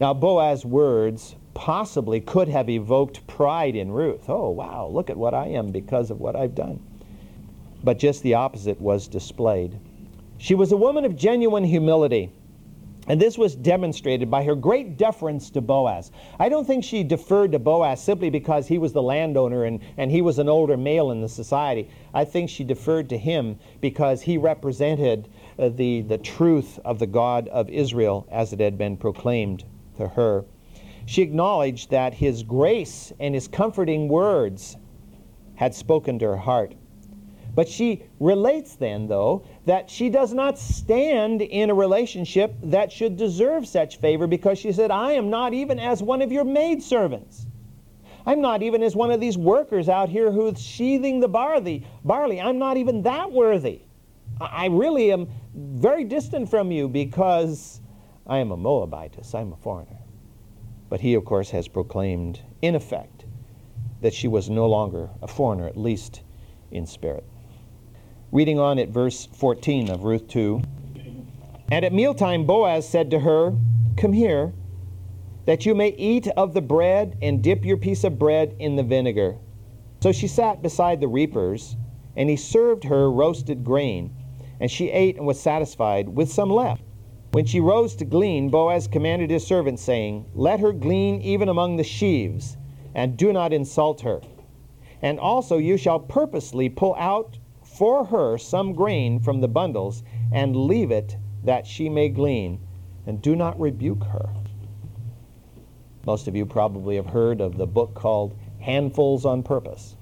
Now, 0.00 0.14
Boaz's 0.14 0.64
words 0.64 1.36
possibly 1.54 2.20
could 2.20 2.48
have 2.48 2.68
evoked 2.68 3.26
pride 3.26 3.76
in 3.76 3.92
Ruth. 3.92 4.28
Oh, 4.28 4.50
wow, 4.50 4.88
look 4.88 5.10
at 5.10 5.16
what 5.16 5.34
I 5.34 5.46
am 5.48 5.70
because 5.70 6.10
of 6.10 6.20
what 6.20 6.34
I've 6.34 6.54
done 6.54 6.80
but 7.86 8.00
just 8.00 8.24
the 8.24 8.34
opposite 8.34 8.80
was 8.80 9.06
displayed. 9.06 9.78
She 10.38 10.56
was 10.56 10.72
a 10.72 10.76
woman 10.76 11.04
of 11.04 11.16
genuine 11.16 11.62
humility. 11.62 12.32
And 13.08 13.20
this 13.20 13.38
was 13.38 13.54
demonstrated 13.54 14.30
by 14.30 14.42
her 14.44 14.54
great 14.54 14.96
deference 14.96 15.50
to 15.50 15.60
Boaz. 15.60 16.10
I 16.40 16.48
don't 16.48 16.66
think 16.66 16.82
she 16.82 17.04
deferred 17.04 17.52
to 17.52 17.58
Boaz 17.58 18.02
simply 18.02 18.30
because 18.30 18.66
he 18.66 18.78
was 18.78 18.92
the 18.92 19.02
landowner 19.02 19.64
and, 19.64 19.80
and 19.96 20.10
he 20.10 20.22
was 20.22 20.38
an 20.38 20.48
older 20.48 20.76
male 20.76 21.12
in 21.12 21.20
the 21.20 21.28
society. 21.28 21.88
I 22.12 22.24
think 22.24 22.50
she 22.50 22.64
deferred 22.64 23.08
to 23.10 23.18
him 23.18 23.58
because 23.80 24.22
he 24.22 24.38
represented 24.38 25.28
uh, 25.58 25.68
the, 25.68 26.02
the 26.02 26.18
truth 26.18 26.80
of 26.84 26.98
the 26.98 27.06
God 27.06 27.48
of 27.48 27.70
Israel 27.70 28.26
as 28.30 28.52
it 28.52 28.60
had 28.60 28.76
been 28.76 28.96
proclaimed 28.96 29.64
to 29.98 30.08
her. 30.08 30.44
She 31.06 31.22
acknowledged 31.22 31.90
that 31.90 32.14
his 32.14 32.42
grace 32.42 33.12
and 33.20 33.34
his 33.34 33.46
comforting 33.46 34.08
words 34.08 34.76
had 35.54 35.74
spoken 35.74 36.18
to 36.18 36.26
her 36.26 36.36
heart. 36.36 36.74
But 37.56 37.68
she 37.70 38.02
relates 38.20 38.76
then, 38.76 39.08
though, 39.08 39.46
that 39.64 39.88
she 39.88 40.10
does 40.10 40.34
not 40.34 40.58
stand 40.58 41.40
in 41.40 41.70
a 41.70 41.74
relationship 41.74 42.54
that 42.64 42.92
should 42.92 43.16
deserve 43.16 43.66
such 43.66 43.98
favor 43.98 44.26
because 44.26 44.58
she 44.58 44.72
said, 44.72 44.90
I 44.90 45.12
am 45.12 45.30
not 45.30 45.54
even 45.54 45.78
as 45.78 46.02
one 46.02 46.20
of 46.20 46.30
your 46.30 46.44
maidservants. 46.44 47.46
I'm 48.26 48.42
not 48.42 48.62
even 48.62 48.82
as 48.82 48.94
one 48.94 49.10
of 49.10 49.20
these 49.20 49.38
workers 49.38 49.88
out 49.88 50.10
here 50.10 50.30
who's 50.30 50.60
sheathing 50.60 51.18
the 51.18 51.28
barley. 51.28 51.86
Barley, 52.04 52.42
I'm 52.42 52.58
not 52.58 52.76
even 52.76 53.02
that 53.04 53.32
worthy. 53.32 53.80
I 54.38 54.66
really 54.66 55.10
am 55.10 55.26
very 55.54 56.04
distant 56.04 56.50
from 56.50 56.70
you 56.70 56.88
because 56.88 57.80
I 58.26 58.36
am 58.36 58.52
a 58.52 58.56
Moabitess. 58.58 59.34
I'm 59.34 59.54
a 59.54 59.56
foreigner. 59.56 59.96
But 60.90 61.00
he, 61.00 61.14
of 61.14 61.24
course, 61.24 61.48
has 61.50 61.68
proclaimed, 61.68 62.40
in 62.60 62.74
effect, 62.74 63.24
that 64.02 64.12
she 64.12 64.28
was 64.28 64.50
no 64.50 64.66
longer 64.66 65.08
a 65.22 65.26
foreigner, 65.26 65.66
at 65.66 65.78
least 65.78 66.20
in 66.70 66.84
spirit. 66.84 67.24
Reading 68.32 68.58
on 68.58 68.80
at 68.80 68.88
verse 68.88 69.26
14 69.26 69.88
of 69.88 70.02
Ruth 70.02 70.26
2. 70.26 70.60
And 71.70 71.84
at 71.84 71.92
mealtime 71.92 72.44
Boaz 72.44 72.88
said 72.88 73.08
to 73.12 73.20
her, 73.20 73.54
Come 73.96 74.12
here, 74.12 74.52
that 75.44 75.64
you 75.64 75.76
may 75.76 75.90
eat 75.90 76.26
of 76.36 76.52
the 76.52 76.60
bread 76.60 77.16
and 77.22 77.40
dip 77.40 77.64
your 77.64 77.76
piece 77.76 78.02
of 78.02 78.18
bread 78.18 78.56
in 78.58 78.74
the 78.74 78.82
vinegar. 78.82 79.36
So 80.00 80.10
she 80.10 80.26
sat 80.26 80.60
beside 80.60 81.00
the 81.00 81.06
reapers, 81.06 81.76
and 82.16 82.28
he 82.28 82.34
served 82.34 82.82
her 82.84 83.08
roasted 83.10 83.62
grain, 83.62 84.12
and 84.58 84.68
she 84.68 84.90
ate 84.90 85.16
and 85.16 85.26
was 85.26 85.40
satisfied 85.40 86.08
with 86.08 86.30
some 86.30 86.50
left. 86.50 86.82
When 87.30 87.46
she 87.46 87.60
rose 87.60 87.94
to 87.96 88.04
glean, 88.04 88.50
Boaz 88.50 88.88
commanded 88.88 89.30
his 89.30 89.46
servant, 89.46 89.78
saying, 89.78 90.26
Let 90.34 90.58
her 90.58 90.72
glean 90.72 91.20
even 91.22 91.48
among 91.48 91.76
the 91.76 91.84
sheaves, 91.84 92.56
and 92.92 93.16
do 93.16 93.32
not 93.32 93.52
insult 93.52 94.00
her. 94.00 94.20
And 95.00 95.20
also 95.20 95.58
you 95.58 95.76
shall 95.76 96.00
purposely 96.00 96.68
pull 96.68 96.96
out 96.96 97.38
for 97.76 98.04
her 98.06 98.38
some 98.38 98.72
grain 98.72 99.20
from 99.20 99.40
the 99.40 99.48
bundles, 99.48 100.02
and 100.32 100.56
leave 100.56 100.90
it 100.90 101.16
that 101.44 101.66
she 101.66 101.88
may 101.88 102.08
glean, 102.08 102.58
and 103.06 103.20
do 103.22 103.36
not 103.36 103.58
rebuke 103.60 104.02
her. 104.04 104.28
Most 106.06 106.28
of 106.28 106.36
you 106.36 106.46
probably 106.46 106.96
have 106.96 107.06
heard 107.06 107.40
of 107.40 107.56
the 107.56 107.66
book 107.66 107.94
called 107.94 108.38
Handfuls 108.60 109.24
on 109.24 109.42
Purpose. 109.42 109.96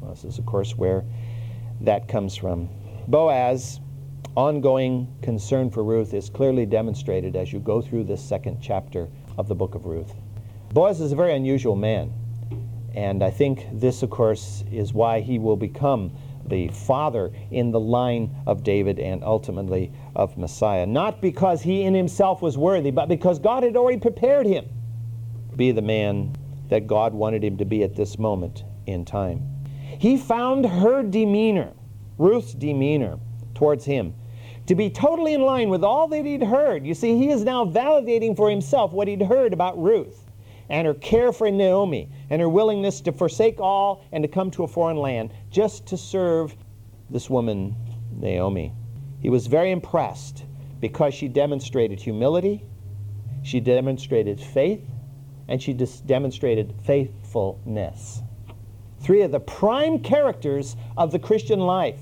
Well, 0.00 0.10
this 0.10 0.24
is, 0.24 0.38
of 0.38 0.46
course, 0.46 0.76
where 0.76 1.04
that 1.80 2.08
comes 2.08 2.34
from. 2.36 2.68
Boaz, 3.06 3.80
ongoing 4.36 5.14
concern 5.22 5.70
for 5.70 5.84
Ruth 5.84 6.14
is 6.14 6.30
clearly 6.30 6.66
demonstrated 6.66 7.36
as 7.36 7.52
you 7.52 7.60
go 7.60 7.80
through 7.82 8.04
this 8.04 8.22
second 8.22 8.58
chapter 8.60 9.08
of 9.38 9.46
the 9.48 9.54
book 9.54 9.74
of 9.74 9.86
Ruth. 9.86 10.14
Boaz 10.72 11.00
is 11.00 11.12
a 11.12 11.16
very 11.16 11.34
unusual 11.34 11.76
man, 11.76 12.12
and 12.94 13.22
I 13.22 13.30
think 13.30 13.66
this, 13.72 14.02
of 14.02 14.10
course, 14.10 14.64
is 14.72 14.92
why 14.92 15.20
he 15.20 15.38
will 15.38 15.56
become 15.56 16.12
the 16.52 16.68
father 16.68 17.32
in 17.50 17.70
the 17.70 17.80
line 17.80 18.30
of 18.46 18.62
David 18.62 18.98
and 18.98 19.24
ultimately 19.24 19.90
of 20.14 20.36
Messiah. 20.36 20.84
Not 20.84 21.22
because 21.22 21.62
he 21.62 21.82
in 21.82 21.94
himself 21.94 22.42
was 22.42 22.58
worthy, 22.58 22.90
but 22.90 23.08
because 23.08 23.38
God 23.38 23.62
had 23.62 23.74
already 23.74 23.98
prepared 23.98 24.44
him 24.44 24.66
to 25.50 25.56
be 25.56 25.72
the 25.72 25.80
man 25.80 26.36
that 26.68 26.86
God 26.86 27.14
wanted 27.14 27.42
him 27.42 27.56
to 27.56 27.64
be 27.64 27.82
at 27.82 27.96
this 27.96 28.18
moment 28.18 28.64
in 28.86 29.06
time. 29.06 29.42
He 29.98 30.18
found 30.18 30.66
her 30.66 31.02
demeanor, 31.02 31.72
Ruth's 32.18 32.52
demeanor 32.52 33.18
towards 33.54 33.86
him, 33.86 34.14
to 34.66 34.74
be 34.74 34.90
totally 34.90 35.32
in 35.32 35.40
line 35.40 35.70
with 35.70 35.82
all 35.82 36.06
that 36.08 36.26
he'd 36.26 36.42
heard. 36.42 36.86
You 36.86 36.92
see, 36.92 37.16
he 37.16 37.30
is 37.30 37.44
now 37.44 37.64
validating 37.64 38.36
for 38.36 38.50
himself 38.50 38.92
what 38.92 39.08
he'd 39.08 39.22
heard 39.22 39.54
about 39.54 39.82
Ruth 39.82 40.21
and 40.68 40.86
her 40.86 40.94
care 40.94 41.32
for 41.32 41.50
Naomi 41.50 42.08
and 42.30 42.40
her 42.40 42.48
willingness 42.48 43.00
to 43.02 43.12
forsake 43.12 43.60
all 43.60 44.04
and 44.12 44.22
to 44.22 44.28
come 44.28 44.50
to 44.52 44.64
a 44.64 44.68
foreign 44.68 44.96
land 44.96 45.32
just 45.50 45.86
to 45.86 45.96
serve 45.96 46.54
this 47.10 47.28
woman, 47.28 47.76
Naomi. 48.12 48.72
He 49.20 49.30
was 49.30 49.46
very 49.46 49.70
impressed 49.70 50.44
because 50.80 51.14
she 51.14 51.28
demonstrated 51.28 52.00
humility, 52.00 52.64
she 53.42 53.60
demonstrated 53.60 54.40
faith, 54.40 54.84
and 55.48 55.62
she 55.62 55.72
demonstrated 55.72 56.74
faithfulness. 56.84 58.22
Three 59.00 59.22
of 59.22 59.32
the 59.32 59.40
prime 59.40 59.98
characters 59.98 60.76
of 60.96 61.12
the 61.12 61.18
Christian 61.18 61.60
life. 61.60 62.00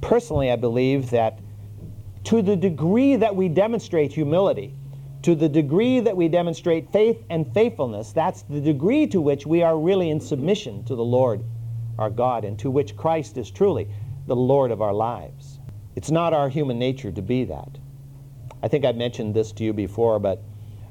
Personally, 0.00 0.50
I 0.50 0.56
believe 0.56 1.10
that 1.10 1.38
to 2.24 2.42
the 2.42 2.56
degree 2.56 3.16
that 3.16 3.34
we 3.34 3.48
demonstrate 3.48 4.12
humility, 4.12 4.74
to 5.24 5.34
the 5.34 5.48
degree 5.48 6.00
that 6.00 6.14
we 6.14 6.28
demonstrate 6.28 6.92
faith 6.92 7.24
and 7.30 7.50
faithfulness, 7.54 8.12
that's 8.12 8.42
the 8.42 8.60
degree 8.60 9.06
to 9.06 9.22
which 9.22 9.46
we 9.46 9.62
are 9.62 9.78
really 9.78 10.10
in 10.10 10.20
submission 10.20 10.84
to 10.84 10.94
the 10.94 11.04
Lord 11.04 11.42
our 11.98 12.10
God 12.10 12.44
and 12.44 12.58
to 12.58 12.70
which 12.70 12.94
Christ 12.94 13.38
is 13.38 13.50
truly 13.50 13.88
the 14.26 14.36
Lord 14.36 14.70
of 14.70 14.82
our 14.82 14.92
lives. 14.92 15.60
It's 15.96 16.10
not 16.10 16.34
our 16.34 16.50
human 16.50 16.78
nature 16.78 17.10
to 17.10 17.22
be 17.22 17.44
that. 17.44 17.78
I 18.62 18.68
think 18.68 18.84
I've 18.84 18.96
mentioned 18.96 19.32
this 19.32 19.50
to 19.52 19.64
you 19.64 19.72
before, 19.72 20.18
but 20.18 20.42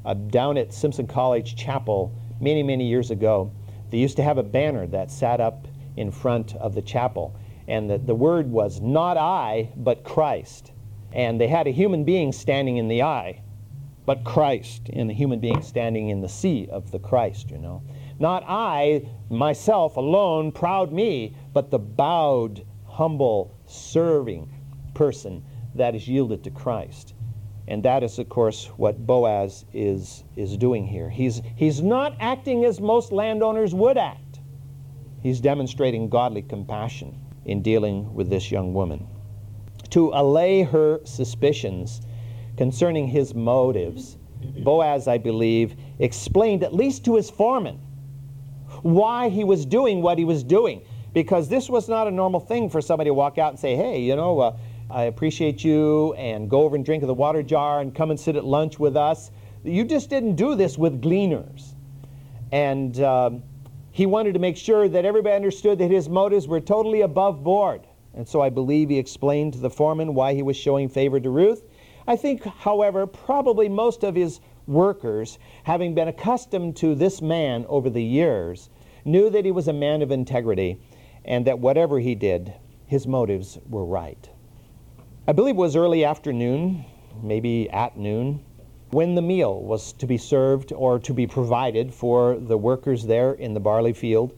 uh, 0.03 0.15
down 0.15 0.57
at 0.57 0.73
Simpson 0.73 1.05
College 1.05 1.55
Chapel 1.55 2.11
many, 2.41 2.63
many 2.63 2.87
years 2.87 3.11
ago, 3.11 3.51
they 3.91 3.99
used 3.99 4.15
to 4.15 4.23
have 4.23 4.39
a 4.39 4.43
banner 4.43 4.87
that 4.87 5.11
sat 5.11 5.41
up 5.41 5.67
in 5.95 6.09
front 6.09 6.55
of 6.55 6.73
the 6.73 6.81
chapel, 6.81 7.35
and 7.67 7.87
the, 7.87 7.99
the 7.99 8.15
word 8.15 8.49
was 8.49 8.81
not 8.81 9.15
I, 9.15 9.69
but 9.75 10.03
Christ. 10.03 10.71
And 11.11 11.39
they 11.39 11.47
had 11.47 11.67
a 11.67 11.71
human 11.71 12.03
being 12.03 12.31
standing 12.31 12.77
in 12.77 12.87
the 12.87 13.03
I 13.03 13.42
but 14.05 14.23
Christ, 14.23 14.89
in 14.89 15.07
the 15.07 15.13
human 15.13 15.39
being 15.39 15.61
standing 15.61 16.09
in 16.09 16.21
the 16.21 16.29
C 16.29 16.67
of 16.71 16.91
the 16.91 16.99
Christ, 16.99 17.49
you 17.49 17.57
know. 17.57 17.81
Not 18.19 18.43
I, 18.47 19.07
myself 19.29 19.97
alone, 19.97 20.51
proud 20.51 20.91
me, 20.91 21.35
but 21.53 21.71
the 21.71 21.79
bowed, 21.79 22.65
humble, 22.85 23.57
serving 23.65 24.49
person 24.93 25.43
that 25.75 25.95
is 25.95 26.07
yielded 26.07 26.43
to 26.43 26.51
Christ. 26.51 27.13
And 27.67 27.83
that 27.83 28.03
is, 28.03 28.19
of 28.19 28.27
course, 28.29 28.65
what 28.75 29.05
Boaz 29.07 29.65
is, 29.73 30.23
is 30.35 30.57
doing 30.57 30.85
here. 30.85 31.09
He's, 31.09 31.41
he's 31.55 31.81
not 31.81 32.15
acting 32.19 32.65
as 32.65 32.81
most 32.81 33.11
landowners 33.11 33.73
would 33.73 33.97
act, 33.97 34.39
he's 35.21 35.39
demonstrating 35.39 36.09
godly 36.09 36.41
compassion 36.41 37.19
in 37.45 37.61
dealing 37.61 38.13
with 38.13 38.29
this 38.29 38.51
young 38.51 38.73
woman. 38.73 39.07
To 39.91 40.11
allay 40.13 40.63
her 40.63 40.99
suspicions, 41.05 42.01
concerning 42.57 43.07
his 43.07 43.33
motives, 43.33 44.17
Boaz, 44.63 45.07
I 45.07 45.17
believe, 45.17 45.75
explained, 45.99 46.63
at 46.63 46.73
least 46.73 47.05
to 47.05 47.15
his 47.15 47.29
foreman, 47.29 47.79
why 48.81 49.29
he 49.29 49.43
was 49.43 49.65
doing 49.65 50.01
what 50.01 50.17
he 50.17 50.25
was 50.25 50.43
doing. 50.43 50.81
Because 51.13 51.47
this 51.47 51.69
was 51.69 51.87
not 51.87 52.07
a 52.07 52.11
normal 52.11 52.39
thing 52.39 52.69
for 52.69 52.81
somebody 52.81 53.09
to 53.09 53.13
walk 53.13 53.37
out 53.37 53.51
and 53.51 53.59
say, 53.59 53.75
hey, 53.75 54.01
you 54.01 54.15
know, 54.15 54.39
uh, 54.39 54.57
I 54.89 55.03
appreciate 55.03 55.63
you, 55.63 56.13
and 56.13 56.49
go 56.49 56.63
over 56.63 56.75
and 56.75 56.83
drink 56.83 57.03
of 57.03 57.07
the 57.07 57.13
water 57.13 57.43
jar 57.43 57.81
and 57.81 57.93
come 57.93 58.11
and 58.11 58.19
sit 58.19 58.35
at 58.35 58.43
lunch 58.43 58.79
with 58.79 58.97
us. 58.97 59.31
You 59.63 59.85
just 59.85 60.09
didn't 60.09 60.35
do 60.35 60.55
this 60.55 60.77
with 60.77 61.01
gleaners. 61.01 61.75
And 62.51 62.99
um, 62.99 63.43
he 63.91 64.05
wanted 64.05 64.33
to 64.33 64.39
make 64.39 64.57
sure 64.57 64.89
that 64.89 65.05
everybody 65.05 65.35
understood 65.35 65.79
that 65.79 65.89
his 65.89 66.09
motives 66.09 66.47
were 66.47 66.59
totally 66.59 67.01
above 67.01 67.43
board. 67.43 67.81
And 68.15 68.27
so 68.27 68.41
I 68.41 68.49
believe 68.49 68.89
he 68.89 68.99
explained 68.99 69.53
to 69.53 69.59
the 69.59 69.69
foreman 69.69 70.13
why 70.13 70.33
he 70.33 70.43
was 70.43 70.57
showing 70.57 70.89
favor 70.89 71.19
to 71.19 71.29
Ruth. 71.29 71.63
I 72.07 72.15
think, 72.15 72.43
however, 72.43 73.07
probably 73.07 73.69
most 73.69 74.03
of 74.03 74.15
his 74.15 74.41
workers, 74.67 75.39
having 75.63 75.93
been 75.93 76.07
accustomed 76.07 76.75
to 76.77 76.95
this 76.95 77.21
man 77.21 77.65
over 77.69 77.89
the 77.89 78.03
years, 78.03 78.69
knew 79.05 79.29
that 79.29 79.45
he 79.45 79.51
was 79.51 79.67
a 79.67 79.73
man 79.73 80.01
of 80.01 80.11
integrity 80.11 80.79
and 81.25 81.45
that 81.45 81.59
whatever 81.59 81.99
he 81.99 82.15
did, 82.15 82.53
his 82.85 83.07
motives 83.07 83.57
were 83.69 83.85
right. 83.85 84.29
I 85.27 85.31
believe 85.31 85.55
it 85.55 85.59
was 85.59 85.75
early 85.75 86.03
afternoon, 86.03 86.85
maybe 87.21 87.69
at 87.69 87.97
noon, 87.97 88.43
when 88.91 89.15
the 89.15 89.21
meal 89.21 89.61
was 89.61 89.93
to 89.93 90.05
be 90.05 90.17
served 90.17 90.71
or 90.73 90.99
to 90.99 91.13
be 91.13 91.25
provided 91.25 91.93
for 91.93 92.35
the 92.37 92.57
workers 92.57 93.05
there 93.05 93.33
in 93.33 93.53
the 93.53 93.59
barley 93.59 93.93
field. 93.93 94.35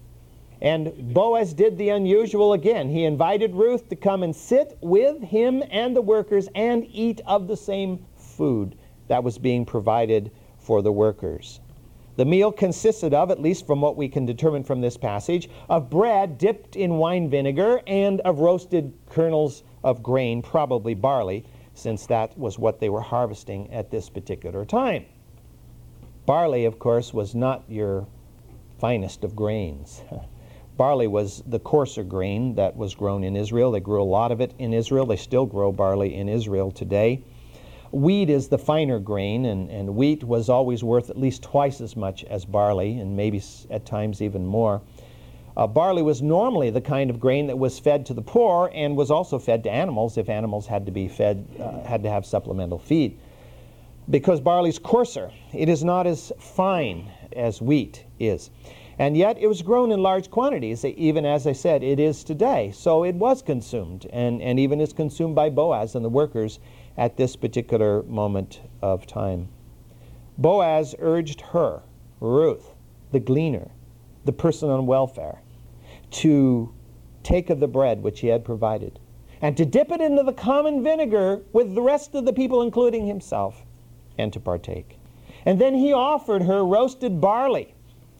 And 0.62 1.14
Boaz 1.14 1.54
did 1.54 1.78
the 1.78 1.90
unusual 1.90 2.54
again. 2.54 2.90
He 2.90 3.04
invited 3.04 3.56
Ruth 3.56 3.90
to 3.90 3.96
come 3.96 4.24
and 4.24 4.36
sit 4.36 4.78
with 4.82 5.22
him 5.22 5.64
and 5.70 5.96
the 5.96 6.02
workers 6.02 6.48
and 6.56 6.86
eat 6.90 7.22
of 7.26 7.48
the 7.48 7.58
same 7.58 8.06
food 8.16 8.78
that 9.08 9.24
was 9.24 9.38
being 9.38 9.66
provided 9.66 10.32
for 10.58 10.82
the 10.82 10.92
workers. 10.92 11.60
The 12.16 12.26
meal 12.26 12.52
consisted 12.52 13.14
of, 13.14 13.30
at 13.30 13.42
least 13.42 13.68
from 13.68 13.82
what 13.82 13.98
we 13.98 14.08
can 14.08 14.26
determine 14.26 14.64
from 14.64 14.80
this 14.80 14.96
passage, 14.96 15.50
of 15.68 15.90
bread 15.90 16.38
dipped 16.38 16.78
in 16.78 16.98
wine 16.98 17.30
vinegar 17.30 17.82
and 17.86 18.22
of 18.22 18.40
roasted 18.40 18.94
kernels 19.10 19.64
of 19.84 20.02
grain, 20.02 20.42
probably 20.42 20.94
barley, 20.94 21.44
since 21.74 22.06
that 22.08 22.38
was 22.40 22.58
what 22.58 22.80
they 22.80 22.88
were 22.88 23.02
harvesting 23.02 23.70
at 23.72 23.92
this 23.92 24.10
particular 24.10 24.64
time. 24.64 25.06
Barley, 26.26 26.64
of 26.64 26.80
course, 26.80 27.14
was 27.14 27.36
not 27.36 27.64
your 27.68 28.08
finest 28.80 29.24
of 29.26 29.36
grains. 29.36 30.02
Barley 30.78 31.08
was 31.08 31.42
the 31.48 31.60
coarser 31.60 32.04
grain 32.04 32.56
that 32.56 32.76
was 32.76 32.96
grown 32.96 33.24
in 33.24 33.36
Israel. 33.36 33.72
They 33.72 33.80
grew 33.80 34.02
a 34.02 34.04
lot 34.04 34.32
of 34.32 34.42
it 34.42 34.54
in 34.60 34.74
Israel. 34.74 35.06
They 35.06 35.16
still 35.16 35.46
grow 35.46 35.72
barley 35.72 36.16
in 36.16 36.28
Israel 36.28 36.70
today. 36.72 37.24
Wheat 37.92 38.30
is 38.30 38.50
the 38.50 38.58
finer 38.58 39.00
grain, 39.00 39.46
and, 39.46 39.70
and 39.72 39.96
wheat 39.96 40.24
was 40.24 40.50
always 40.50 40.84
worth 40.84 41.10
at 41.10 41.18
least 41.18 41.44
twice 41.44 41.80
as 41.80 41.96
much 41.96 42.26
as 42.26 42.44
barley, 42.44 43.00
and 43.00 43.16
maybe 43.16 43.42
at 43.70 43.86
times 43.86 44.22
even 44.22 44.46
more. 44.46 44.82
Uh, 45.56 45.66
barley 45.66 46.02
was 46.02 46.22
normally 46.22 46.70
the 46.70 46.82
kind 46.82 47.10
of 47.10 47.22
grain 47.22 47.48
that 47.48 47.58
was 47.58 47.80
fed 47.80 48.06
to 48.08 48.14
the 48.14 48.22
poor 48.22 48.70
and 48.74 48.98
was 48.98 49.10
also 49.10 49.40
fed 49.40 49.64
to 49.64 49.72
animals 49.72 50.18
if 50.18 50.28
animals 50.28 50.68
had 50.68 50.86
to 50.86 50.92
be 50.92 51.08
fed, 51.08 51.48
uh, 51.58 51.82
had 51.84 52.04
to 52.04 52.10
have 52.10 52.26
supplemental 52.26 52.78
feed. 52.78 53.18
Because 54.10 54.42
barley's 54.42 54.78
coarser, 54.78 55.32
it 55.54 55.70
is 55.70 55.86
not 55.86 56.06
as 56.06 56.34
fine 56.38 57.10
as 57.34 57.62
wheat 57.62 58.04
is. 58.20 58.50
And 58.98 59.18
yet 59.18 59.38
it 59.38 59.48
was 59.48 59.62
grown 59.62 59.92
in 59.92 60.02
large 60.02 60.30
quantities, 60.30 60.86
even 60.86 61.26
as 61.26 61.46
I 61.46 61.52
said, 61.52 61.84
it 61.84 62.00
is 62.00 62.24
today. 62.24 62.72
So 62.74 63.04
it 63.04 63.16
was 63.16 63.42
consumed, 63.42 64.08
and, 64.12 64.42
and 64.42 64.60
even 64.60 64.80
is 64.80 64.94
consumed 64.94 65.36
by 65.36 65.50
Boaz 65.50 65.96
and 65.96 66.06
the 66.06 66.10
workers 66.10 66.60
at 66.98 67.18
this 67.18 67.36
particular 67.36 68.04
moment 68.04 68.62
of 68.82 69.06
time. 69.06 69.50
Boaz 70.38 70.96
urged 71.00 71.42
her, 71.42 71.84
Ruth, 72.22 72.74
the 73.12 73.20
gleaner, 73.20 73.72
the 74.24 74.32
person 74.32 74.70
on 74.70 74.86
welfare, 74.86 75.42
to 76.12 76.74
take 77.24 77.50
of 77.50 77.60
the 77.60 77.68
bread 77.68 78.02
which 78.02 78.22
he 78.22 78.28
had 78.28 78.46
provided 78.46 79.00
and 79.42 79.56
to 79.58 79.66
dip 79.66 79.92
it 79.92 80.02
into 80.02 80.24
the 80.24 80.34
common 80.34 80.84
vinegar 80.84 81.44
with 81.54 81.76
the 81.76 81.82
rest 81.82 82.16
of 82.16 82.26
the 82.26 82.34
people, 82.34 82.62
including 82.62 83.06
himself, 83.06 83.64
and 84.18 84.32
to 84.34 84.40
partake. 84.40 84.98
And 85.46 85.60
then 85.60 85.76
he 85.76 85.94
offered 85.94 86.44
her 86.44 86.66
roasted 86.66 87.22
barley, 87.22 87.75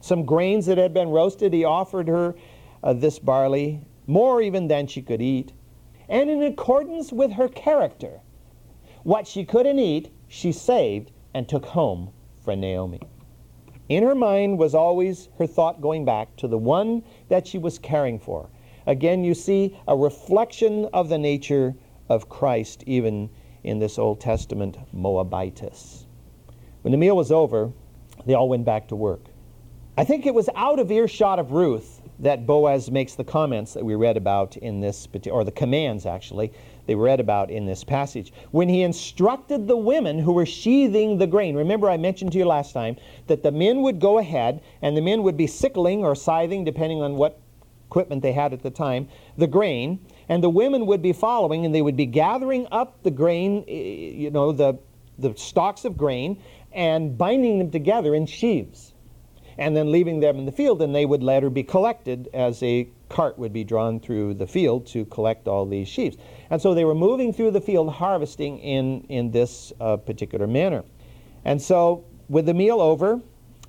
some 0.06 0.24
grains 0.24 0.66
that 0.66 0.78
had 0.78 0.94
been 0.94 1.10
roasted. 1.10 1.52
He 1.52 1.64
offered 1.64 2.08
her 2.08 2.34
uh, 2.82 2.92
this 2.92 3.18
barley, 3.18 3.80
more 4.06 4.40
even 4.40 4.68
than 4.68 4.86
she 4.86 5.02
could 5.02 5.20
eat. 5.20 5.52
And 6.08 6.30
in 6.30 6.42
accordance 6.42 7.12
with 7.12 7.32
her 7.32 7.48
character, 7.48 8.20
what 9.02 9.26
she 9.26 9.44
couldn't 9.44 9.78
eat, 9.78 10.12
she 10.28 10.52
saved 10.52 11.10
and 11.34 11.48
took 11.48 11.66
home 11.66 12.12
for 12.40 12.54
Naomi. 12.54 13.00
In 13.88 14.02
her 14.02 14.14
mind 14.14 14.58
was 14.58 14.74
always 14.74 15.28
her 15.38 15.46
thought 15.46 15.80
going 15.80 16.04
back 16.04 16.34
to 16.36 16.48
the 16.48 16.58
one 16.58 17.02
that 17.28 17.46
she 17.46 17.58
was 17.58 17.78
caring 17.78 18.18
for. 18.18 18.48
Again, 18.86 19.24
you 19.24 19.34
see 19.34 19.76
a 19.86 19.96
reflection 19.96 20.88
of 20.92 21.08
the 21.08 21.18
nature 21.18 21.74
of 22.08 22.28
Christ 22.28 22.84
even 22.86 23.30
in 23.64 23.78
this 23.80 23.98
Old 23.98 24.20
Testament 24.20 24.76
Moabitess. 24.92 26.06
When 26.82 26.92
the 26.92 26.98
meal 26.98 27.16
was 27.16 27.32
over, 27.32 27.72
they 28.26 28.34
all 28.34 28.48
went 28.48 28.64
back 28.64 28.88
to 28.88 28.96
work. 28.96 29.26
I 29.98 30.04
think 30.04 30.26
it 30.26 30.34
was 30.34 30.50
out 30.54 30.78
of 30.78 30.90
earshot 30.90 31.38
of 31.38 31.52
Ruth 31.52 32.02
that 32.18 32.46
Boaz 32.46 32.90
makes 32.90 33.14
the 33.14 33.24
comments 33.24 33.72
that 33.72 33.84
we 33.84 33.94
read 33.94 34.18
about 34.18 34.56
in 34.58 34.80
this, 34.80 35.08
or 35.30 35.42
the 35.42 35.50
commands 35.50 36.04
actually, 36.04 36.52
they 36.86 36.94
read 36.94 37.18
about 37.18 37.50
in 37.50 37.64
this 37.64 37.82
passage. 37.82 38.30
When 38.50 38.68
he 38.68 38.82
instructed 38.82 39.66
the 39.66 39.76
women 39.76 40.18
who 40.18 40.32
were 40.32 40.44
sheathing 40.44 41.16
the 41.16 41.26
grain, 41.26 41.56
remember 41.56 41.88
I 41.88 41.96
mentioned 41.96 42.32
to 42.32 42.38
you 42.38 42.44
last 42.44 42.74
time 42.74 42.96
that 43.26 43.42
the 43.42 43.50
men 43.50 43.80
would 43.82 43.98
go 43.98 44.18
ahead 44.18 44.62
and 44.82 44.94
the 44.94 45.00
men 45.00 45.22
would 45.22 45.36
be 45.36 45.46
sickling 45.46 46.04
or 46.04 46.14
scything, 46.14 46.62
depending 46.64 47.00
on 47.00 47.16
what 47.16 47.40
equipment 47.86 48.20
they 48.20 48.32
had 48.32 48.52
at 48.52 48.62
the 48.62 48.70
time, 48.70 49.08
the 49.38 49.46
grain, 49.46 49.98
and 50.28 50.44
the 50.44 50.50
women 50.50 50.84
would 50.84 51.00
be 51.00 51.14
following 51.14 51.64
and 51.64 51.74
they 51.74 51.82
would 51.82 51.96
be 51.96 52.06
gathering 52.06 52.66
up 52.70 53.02
the 53.02 53.10
grain, 53.10 53.64
eh, 53.66 53.72
you 53.72 54.30
know, 54.30 54.52
the, 54.52 54.78
the 55.18 55.34
stalks 55.36 55.86
of 55.86 55.96
grain, 55.96 56.42
and 56.72 57.16
binding 57.16 57.58
them 57.58 57.70
together 57.70 58.14
in 58.14 58.26
sheaves, 58.26 58.92
and 59.58 59.76
then 59.76 59.90
leaving 59.90 60.20
them 60.20 60.38
in 60.38 60.44
the 60.44 60.52
field, 60.52 60.82
and 60.82 60.94
they 60.94 61.06
would 61.06 61.22
later 61.22 61.50
be 61.50 61.62
collected 61.62 62.28
as 62.34 62.62
a 62.62 62.88
cart 63.08 63.38
would 63.38 63.52
be 63.52 63.64
drawn 63.64 64.00
through 64.00 64.34
the 64.34 64.46
field 64.46 64.86
to 64.86 65.04
collect 65.06 65.48
all 65.48 65.64
these 65.64 65.88
sheaves. 65.88 66.16
And 66.50 66.60
so 66.60 66.74
they 66.74 66.84
were 66.84 66.94
moving 66.94 67.32
through 67.32 67.52
the 67.52 67.60
field 67.60 67.90
harvesting 67.92 68.58
in, 68.58 69.02
in 69.08 69.30
this 69.30 69.72
uh, 69.80 69.96
particular 69.96 70.46
manner. 70.46 70.84
And 71.44 71.60
so, 71.62 72.04
with 72.28 72.46
the 72.46 72.54
meal 72.54 72.80
over, 72.80 73.20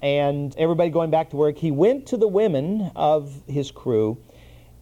and 0.02 0.56
everybody 0.58 0.90
going 0.90 1.10
back 1.10 1.30
to 1.32 1.36
work, 1.36 1.58
he 1.58 1.72
went 1.72 2.06
to 2.08 2.18
the 2.18 2.28
women 2.28 2.92
of 2.96 3.42
his 3.48 3.72
crew 3.72 4.18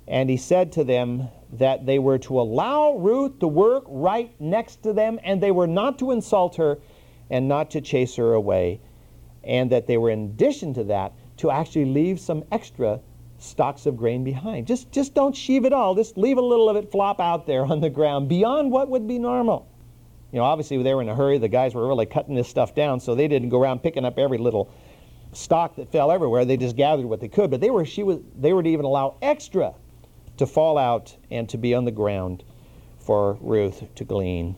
and 0.07 0.29
he 0.29 0.37
said 0.37 0.71
to 0.73 0.83
them 0.83 1.29
that 1.53 1.85
they 1.85 1.99
were 1.99 2.17
to 2.19 2.39
allow 2.39 2.93
Ruth 2.97 3.39
to 3.39 3.47
work 3.47 3.85
right 3.87 4.33
next 4.39 4.83
to 4.83 4.93
them 4.93 5.19
and 5.23 5.41
they 5.41 5.51
were 5.51 5.67
not 5.67 5.97
to 5.99 6.11
insult 6.11 6.55
her 6.57 6.79
and 7.29 7.47
not 7.47 7.71
to 7.71 7.81
chase 7.81 8.15
her 8.15 8.33
away. 8.33 8.81
And 9.45 9.71
that 9.71 9.87
they 9.87 9.97
were, 9.97 10.09
in 10.09 10.25
addition 10.25 10.73
to 10.75 10.83
that, 10.85 11.13
to 11.37 11.51
actually 11.51 11.85
leave 11.85 12.19
some 12.19 12.43
extra 12.51 12.99
stalks 13.37 13.85
of 13.85 13.97
grain 13.97 14.23
behind. 14.23 14.65
Just, 14.65 14.91
just 14.91 15.13
don't 15.13 15.35
sheave 15.35 15.65
it 15.65 15.73
all. 15.73 15.93
Just 15.93 16.17
leave 16.17 16.37
a 16.37 16.41
little 16.41 16.69
of 16.69 16.75
it 16.75 16.91
flop 16.91 17.19
out 17.19 17.45
there 17.45 17.65
on 17.71 17.79
the 17.79 17.89
ground 17.89 18.29
beyond 18.29 18.71
what 18.71 18.89
would 18.89 19.07
be 19.07 19.19
normal. 19.19 19.67
You 20.31 20.39
know, 20.39 20.45
obviously 20.45 20.81
they 20.81 20.93
were 20.93 21.01
in 21.01 21.09
a 21.09 21.15
hurry. 21.15 21.37
The 21.37 21.47
guys 21.47 21.73
were 21.73 21.87
really 21.87 22.05
cutting 22.05 22.35
this 22.35 22.49
stuff 22.49 22.75
down, 22.75 22.99
so 22.99 23.15
they 23.15 23.27
didn't 23.27 23.49
go 23.49 23.61
around 23.61 23.83
picking 23.83 24.03
up 24.03 24.17
every 24.17 24.37
little 24.37 24.69
stock 25.31 25.75
that 25.75 25.91
fell 25.91 26.11
everywhere. 26.11 26.45
They 26.45 26.57
just 26.57 26.75
gathered 26.75 27.05
what 27.05 27.21
they 27.21 27.27
could, 27.27 27.51
but 27.51 27.61
they 27.61 27.69
were 27.69 27.85
she 27.85 28.03
was 28.03 28.19
they 28.37 28.53
were 28.53 28.63
to 28.63 28.69
even 28.69 28.85
allow 28.85 29.15
extra 29.21 29.73
to 30.37 30.45
fall 30.45 30.77
out 30.77 31.15
and 31.31 31.47
to 31.49 31.57
be 31.57 31.73
on 31.73 31.85
the 31.85 31.91
ground 31.91 32.43
for 32.99 33.37
Ruth 33.41 33.83
to 33.95 34.03
glean. 34.03 34.55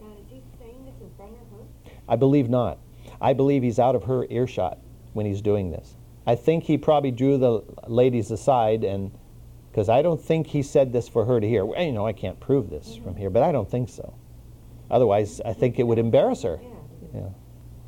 Now, 0.00 0.08
is 0.08 0.26
he 0.28 0.42
saying 0.58 0.84
this 0.84 0.94
in 1.00 1.10
front 1.16 1.32
of 1.32 1.58
her? 1.58 1.92
I 2.08 2.16
believe 2.16 2.48
not. 2.48 2.78
I 3.20 3.32
believe 3.32 3.62
he's 3.62 3.78
out 3.78 3.94
of 3.94 4.04
her 4.04 4.26
earshot 4.30 4.78
when 5.12 5.26
he's 5.26 5.42
doing 5.42 5.70
this. 5.70 5.96
I 6.26 6.34
think 6.34 6.64
he 6.64 6.78
probably 6.78 7.10
drew 7.10 7.38
the 7.38 7.62
ladies 7.86 8.30
aside 8.30 8.84
and 8.84 9.10
because 9.70 9.88
I 9.88 10.02
don't 10.02 10.20
think 10.20 10.48
he 10.48 10.62
said 10.62 10.92
this 10.92 11.08
for 11.08 11.24
her 11.24 11.40
to 11.40 11.48
hear. 11.48 11.64
Well, 11.64 11.80
you 11.80 11.92
know, 11.92 12.06
I 12.06 12.12
can't 12.12 12.38
prove 12.40 12.70
this 12.70 12.88
mm-hmm. 12.88 13.04
from 13.04 13.16
here, 13.16 13.30
but 13.30 13.42
I 13.42 13.52
don't 13.52 13.70
think 13.70 13.88
so. 13.88 14.14
Otherwise, 14.90 15.40
I 15.44 15.52
think 15.52 15.78
it 15.78 15.84
would 15.84 15.98
embarrass 15.98 16.42
her. 16.42 16.60
Yeah. 17.14 17.28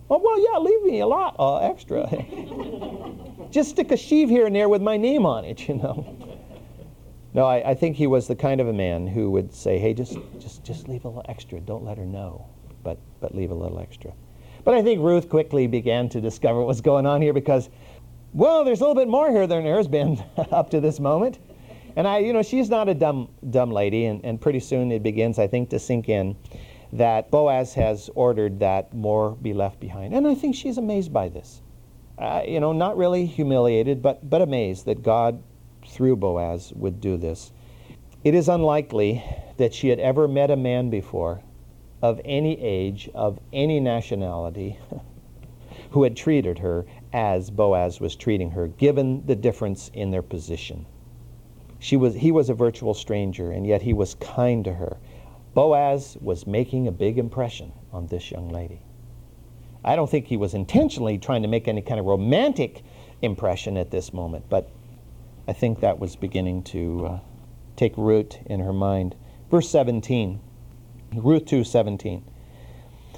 Oh, 0.09 0.19
well, 0.19 0.39
yeah, 0.39 0.59
leave 0.59 0.83
me 0.83 1.01
a 1.01 1.07
lot 1.07 1.35
uh, 1.39 1.59
extra. 1.59 2.07
Just 3.51 3.71
stick 3.71 3.91
a 3.91 3.97
sheave 3.97 4.29
here 4.29 4.47
and 4.47 4.55
there 4.55 4.69
with 4.69 4.83
my 4.83 4.97
name 4.97 5.27
on 5.27 5.45
it, 5.45 5.69
you 5.69 5.75
know. 5.75 6.17
No, 7.35 7.47
I, 7.47 7.71
I, 7.71 7.75
think 7.75 7.97
he 7.97 8.07
was 8.07 8.29
the 8.29 8.37
kind 8.37 8.61
of 8.61 8.69
a 8.69 8.75
man 8.75 9.07
who 9.07 9.31
would 9.31 9.55
say, 9.55 9.79
hey, 9.79 9.95
just, 9.95 10.19
just, 10.39 10.63
just 10.65 10.87
leave 10.87 11.07
a 11.07 11.09
little 11.09 11.25
extra. 11.31 11.61
Don't 11.61 11.83
let 11.83 11.97
her 11.97 12.05
know, 12.05 12.47
but, 12.85 12.99
but 13.21 13.35
leave 13.35 13.51
a 13.51 13.55
little 13.55 13.81
extra. 13.81 14.13
But 14.65 14.75
I 14.75 14.83
think 14.83 15.01
Ruth 15.01 15.29
quickly 15.29 15.67
began 15.67 16.09
to 16.11 16.21
discover 16.21 16.59
what 16.59 16.69
was 16.69 16.81
going 16.81 17.07
on 17.07 17.21
here 17.21 17.33
because, 17.33 17.69
well, 18.33 18.65
there's 18.65 18.81
a 18.81 18.85
little 18.85 18.95
bit 18.95 19.09
more 19.09 19.31
here 19.31 19.47
than 19.47 19.65
there's 19.65 19.89
been 19.89 20.23
up 20.51 20.71
to 20.71 20.81
this 20.81 21.01
moment. 21.01 21.39
And 21.97 22.07
I, 22.07 22.19
you 22.19 22.33
know, 22.33 22.43
she's 22.43 22.71
not 22.71 22.89
a 22.89 22.95
dumb, 22.95 23.29
dumb 23.51 23.71
lady, 23.71 24.07
and, 24.07 24.25
and 24.25 24.41
pretty 24.41 24.61
soon 24.61 24.93
it 24.93 25.03
begins, 25.03 25.39
I 25.39 25.47
think, 25.47 25.71
to 25.71 25.79
sink 25.79 26.09
in 26.09 26.37
that 26.93 27.31
Boaz 27.31 27.75
has 27.75 28.09
ordered 28.15 28.61
that 28.61 28.95
more 28.95 29.33
be 29.33 29.53
left 29.53 29.81
behind. 29.81 30.15
And 30.15 30.27
I 30.27 30.35
think 30.35 30.55
she's 30.55 30.79
amazed 30.79 31.13
by 31.13 31.29
this. 31.29 31.61
Uh, 32.19 32.43
you 32.47 32.61
know, 32.61 32.73
not 32.73 32.97
really 32.97 33.27
humiliated, 33.27 34.01
but, 34.01 34.29
but 34.29 34.43
amazed 34.43 34.85
that 34.87 35.03
God, 35.03 35.43
through 35.87 36.17
Boaz, 36.17 36.73
would 36.77 37.01
do 37.01 37.17
this. 37.17 37.53
It 38.25 38.35
is 38.35 38.49
unlikely 38.49 39.25
that 39.57 39.75
she 39.75 39.89
had 39.89 39.99
ever 39.99 40.29
met 40.29 40.51
a 40.51 40.57
man 40.57 40.91
before 40.91 41.43
of 42.03 42.21
any 42.25 42.61
age, 42.61 43.09
of 43.15 43.39
any 43.53 43.81
nationality, 43.81 44.79
who 45.93 46.03
had 46.03 46.17
treated 46.17 46.59
her 46.59 46.85
as 47.13 47.51
Boaz 47.51 48.01
was 48.01 48.17
treating 48.17 48.51
her, 48.51 48.67
given 48.67 49.25
the 49.27 49.37
difference 49.37 49.91
in 49.95 50.11
their 50.11 50.23
position. 50.23 50.85
She 51.79 51.97
was, 51.97 52.15
he 52.15 52.33
was 52.33 52.51
a 52.51 52.55
virtual 52.55 52.95
stranger, 52.95 53.51
and 53.51 53.67
yet 53.67 53.83
he 53.83 53.93
was 53.93 54.15
kind 54.15 54.65
to 54.65 54.75
her. 54.75 54.99
Boaz 55.55 56.17
was 56.21 56.47
making 56.47 56.89
a 56.89 56.93
big 56.93 57.19
impression 57.19 57.73
on 57.93 58.07
this 58.07 58.31
young 58.31 58.49
lady. 58.49 58.83
I 59.85 59.97
don't 59.97 60.09
think 60.09 60.27
he 60.27 60.37
was 60.37 60.55
intentionally 60.55 61.19
trying 61.19 61.43
to 61.43 61.49
make 61.49 61.69
any 61.69 61.83
kind 61.83 62.01
of 62.01 62.07
romantic 62.07 62.83
impression 63.21 63.77
at 63.77 63.91
this 63.91 64.13
moment, 64.13 64.45
but 64.49 64.71
I 65.47 65.53
think 65.53 65.81
that 65.81 65.99
was 65.99 66.17
beginning 66.17 66.63
to 66.65 67.07
uh, 67.07 67.19
take 67.77 67.97
root 67.97 68.39
in 68.47 68.61
her 68.61 68.73
mind. 68.73 69.17
Verse 69.51 69.69
17, 69.69 70.41
Ruth 71.15 71.45
2:17. 71.45 72.23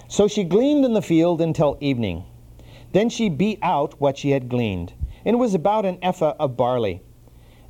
So 0.09 0.26
she 0.26 0.42
gleaned 0.42 0.85
in 0.85 0.94
the 0.94 1.02
field 1.02 1.40
until 1.40 1.78
evening. 1.80 2.24
Then 2.90 3.09
she 3.09 3.28
beat 3.28 3.61
out 3.62 4.00
what 4.00 4.18
she 4.18 4.30
had 4.30 4.48
gleaned, 4.48 4.94
and 5.24 5.35
it 5.35 5.38
was 5.38 5.54
about 5.54 5.87
an 5.87 5.98
ephah 6.02 6.35
of 6.40 6.57
barley. 6.57 7.02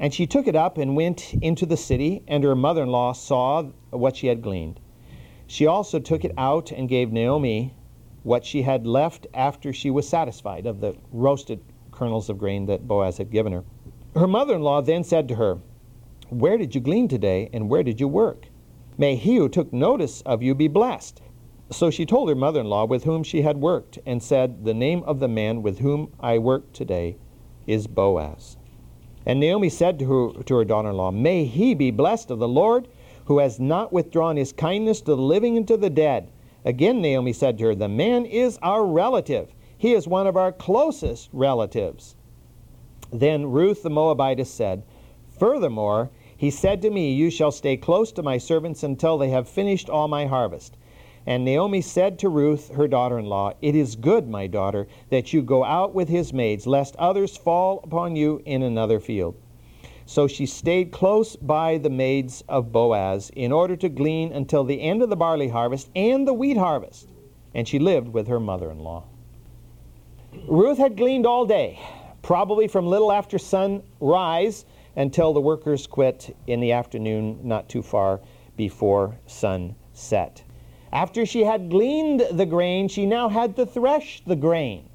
And 0.00 0.14
she 0.14 0.26
took 0.26 0.46
it 0.46 0.56
up 0.56 0.78
and 0.78 0.96
went 0.96 1.34
into 1.34 1.66
the 1.66 1.76
city, 1.76 2.22
and 2.26 2.42
her 2.42 2.56
mother 2.56 2.82
in 2.82 2.88
law 2.90 3.12
saw 3.12 3.64
what 3.90 4.16
she 4.16 4.28
had 4.28 4.40
gleaned. 4.40 4.80
She 5.46 5.66
also 5.66 5.98
took 5.98 6.24
it 6.24 6.32
out 6.38 6.72
and 6.72 6.88
gave 6.88 7.12
Naomi 7.12 7.74
what 8.22 8.46
she 8.46 8.62
had 8.62 8.86
left 8.86 9.26
after 9.34 9.74
she 9.74 9.90
was 9.90 10.08
satisfied 10.08 10.64
of 10.64 10.80
the 10.80 10.96
roasted 11.12 11.60
kernels 11.92 12.30
of 12.30 12.38
grain 12.38 12.64
that 12.66 12.88
Boaz 12.88 13.18
had 13.18 13.30
given 13.30 13.52
her. 13.52 13.64
Her 14.14 14.26
mother 14.26 14.54
in 14.54 14.62
law 14.62 14.80
then 14.80 15.04
said 15.04 15.28
to 15.28 15.34
her, 15.34 15.58
Where 16.30 16.56
did 16.56 16.74
you 16.74 16.80
glean 16.80 17.08
today, 17.08 17.50
and 17.52 17.68
where 17.68 17.82
did 17.82 18.00
you 18.00 18.08
work? 18.08 18.48
May 18.96 19.16
he 19.16 19.36
who 19.36 19.48
took 19.48 19.72
notice 19.72 20.20
of 20.22 20.42
you 20.42 20.54
be 20.54 20.68
blessed. 20.68 21.20
So 21.70 21.90
she 21.90 22.06
told 22.06 22.28
her 22.28 22.34
mother 22.34 22.60
in 22.60 22.68
law 22.68 22.84
with 22.84 23.04
whom 23.04 23.24
she 23.24 23.42
had 23.42 23.56
worked, 23.56 23.98
and 24.06 24.22
said, 24.22 24.64
The 24.64 24.74
name 24.74 25.02
of 25.04 25.18
the 25.18 25.28
man 25.28 25.62
with 25.62 25.80
whom 25.80 26.12
I 26.20 26.38
worked 26.38 26.74
today 26.74 27.16
is 27.66 27.86
Boaz. 27.86 28.56
And 29.26 29.40
Naomi 29.40 29.70
said 29.70 29.98
to 29.98 30.04
her, 30.04 30.42
to 30.42 30.54
her 30.56 30.64
daughter 30.64 30.90
in 30.90 30.96
law, 30.96 31.10
May 31.10 31.44
he 31.46 31.74
be 31.74 31.90
blessed 31.90 32.30
of 32.30 32.38
the 32.38 32.48
Lord, 32.48 32.88
who 33.24 33.38
has 33.38 33.58
not 33.58 33.92
withdrawn 33.92 34.36
his 34.36 34.52
kindness 34.52 35.00
to 35.00 35.16
the 35.16 35.22
living 35.22 35.56
and 35.56 35.66
to 35.66 35.76
the 35.76 35.90
dead. 35.90 36.30
Again, 36.64 37.00
Naomi 37.00 37.32
said 37.32 37.58
to 37.58 37.64
her, 37.64 37.74
The 37.74 37.88
man 37.88 38.26
is 38.26 38.58
our 38.62 38.84
relative. 38.86 39.54
He 39.76 39.92
is 39.92 40.06
one 40.06 40.26
of 40.26 40.36
our 40.36 40.52
closest 40.52 41.30
relatives. 41.32 42.16
Then 43.12 43.46
Ruth 43.46 43.82
the 43.82 43.90
Moabitess 43.90 44.50
said, 44.50 44.82
Furthermore, 45.38 46.10
he 46.36 46.50
said 46.50 46.82
to 46.82 46.90
me, 46.90 47.12
You 47.12 47.30
shall 47.30 47.52
stay 47.52 47.76
close 47.76 48.12
to 48.12 48.22
my 48.22 48.38
servants 48.38 48.82
until 48.82 49.18
they 49.18 49.30
have 49.30 49.48
finished 49.48 49.88
all 49.88 50.08
my 50.08 50.26
harvest. 50.26 50.76
And 51.26 51.44
Naomi 51.44 51.80
said 51.80 52.18
to 52.18 52.28
Ruth, 52.28 52.70
her 52.74 52.86
daughter 52.86 53.18
in 53.18 53.26
law, 53.26 53.52
It 53.62 53.74
is 53.74 53.96
good, 53.96 54.28
my 54.28 54.46
daughter, 54.46 54.86
that 55.10 55.32
you 55.32 55.40
go 55.42 55.64
out 55.64 55.94
with 55.94 56.08
his 56.08 56.32
maids, 56.32 56.66
lest 56.66 56.96
others 56.96 57.36
fall 57.36 57.80
upon 57.82 58.16
you 58.16 58.42
in 58.44 58.62
another 58.62 59.00
field. 59.00 59.34
So 60.06 60.26
she 60.26 60.44
stayed 60.44 60.92
close 60.92 61.34
by 61.34 61.78
the 61.78 61.88
maids 61.88 62.44
of 62.46 62.72
Boaz 62.72 63.30
in 63.34 63.52
order 63.52 63.74
to 63.76 63.88
glean 63.88 64.32
until 64.32 64.64
the 64.64 64.82
end 64.82 65.02
of 65.02 65.08
the 65.08 65.16
barley 65.16 65.48
harvest 65.48 65.88
and 65.96 66.28
the 66.28 66.34
wheat 66.34 66.58
harvest. 66.58 67.08
And 67.54 67.66
she 67.66 67.78
lived 67.78 68.08
with 68.08 68.26
her 68.28 68.40
mother 68.40 68.70
in 68.70 68.80
law. 68.80 69.04
Ruth 70.46 70.76
had 70.76 70.96
gleaned 70.96 71.26
all 71.26 71.46
day, 71.46 71.80
probably 72.20 72.68
from 72.68 72.86
little 72.86 73.12
after 73.12 73.38
sunrise 73.38 74.66
until 74.96 75.32
the 75.32 75.40
workers 75.40 75.86
quit 75.86 76.36
in 76.46 76.60
the 76.60 76.72
afternoon, 76.72 77.40
not 77.42 77.68
too 77.68 77.82
far 77.82 78.20
before 78.56 79.18
sunset. 79.26 80.42
After 80.92 81.26
she 81.26 81.42
had 81.42 81.70
gleaned 81.70 82.24
the 82.30 82.46
grain, 82.46 82.86
she 82.88 83.04
now 83.04 83.28
had 83.28 83.56
to 83.56 83.66
thresh 83.66 84.22
the 84.26 84.36
grain. 84.36 84.88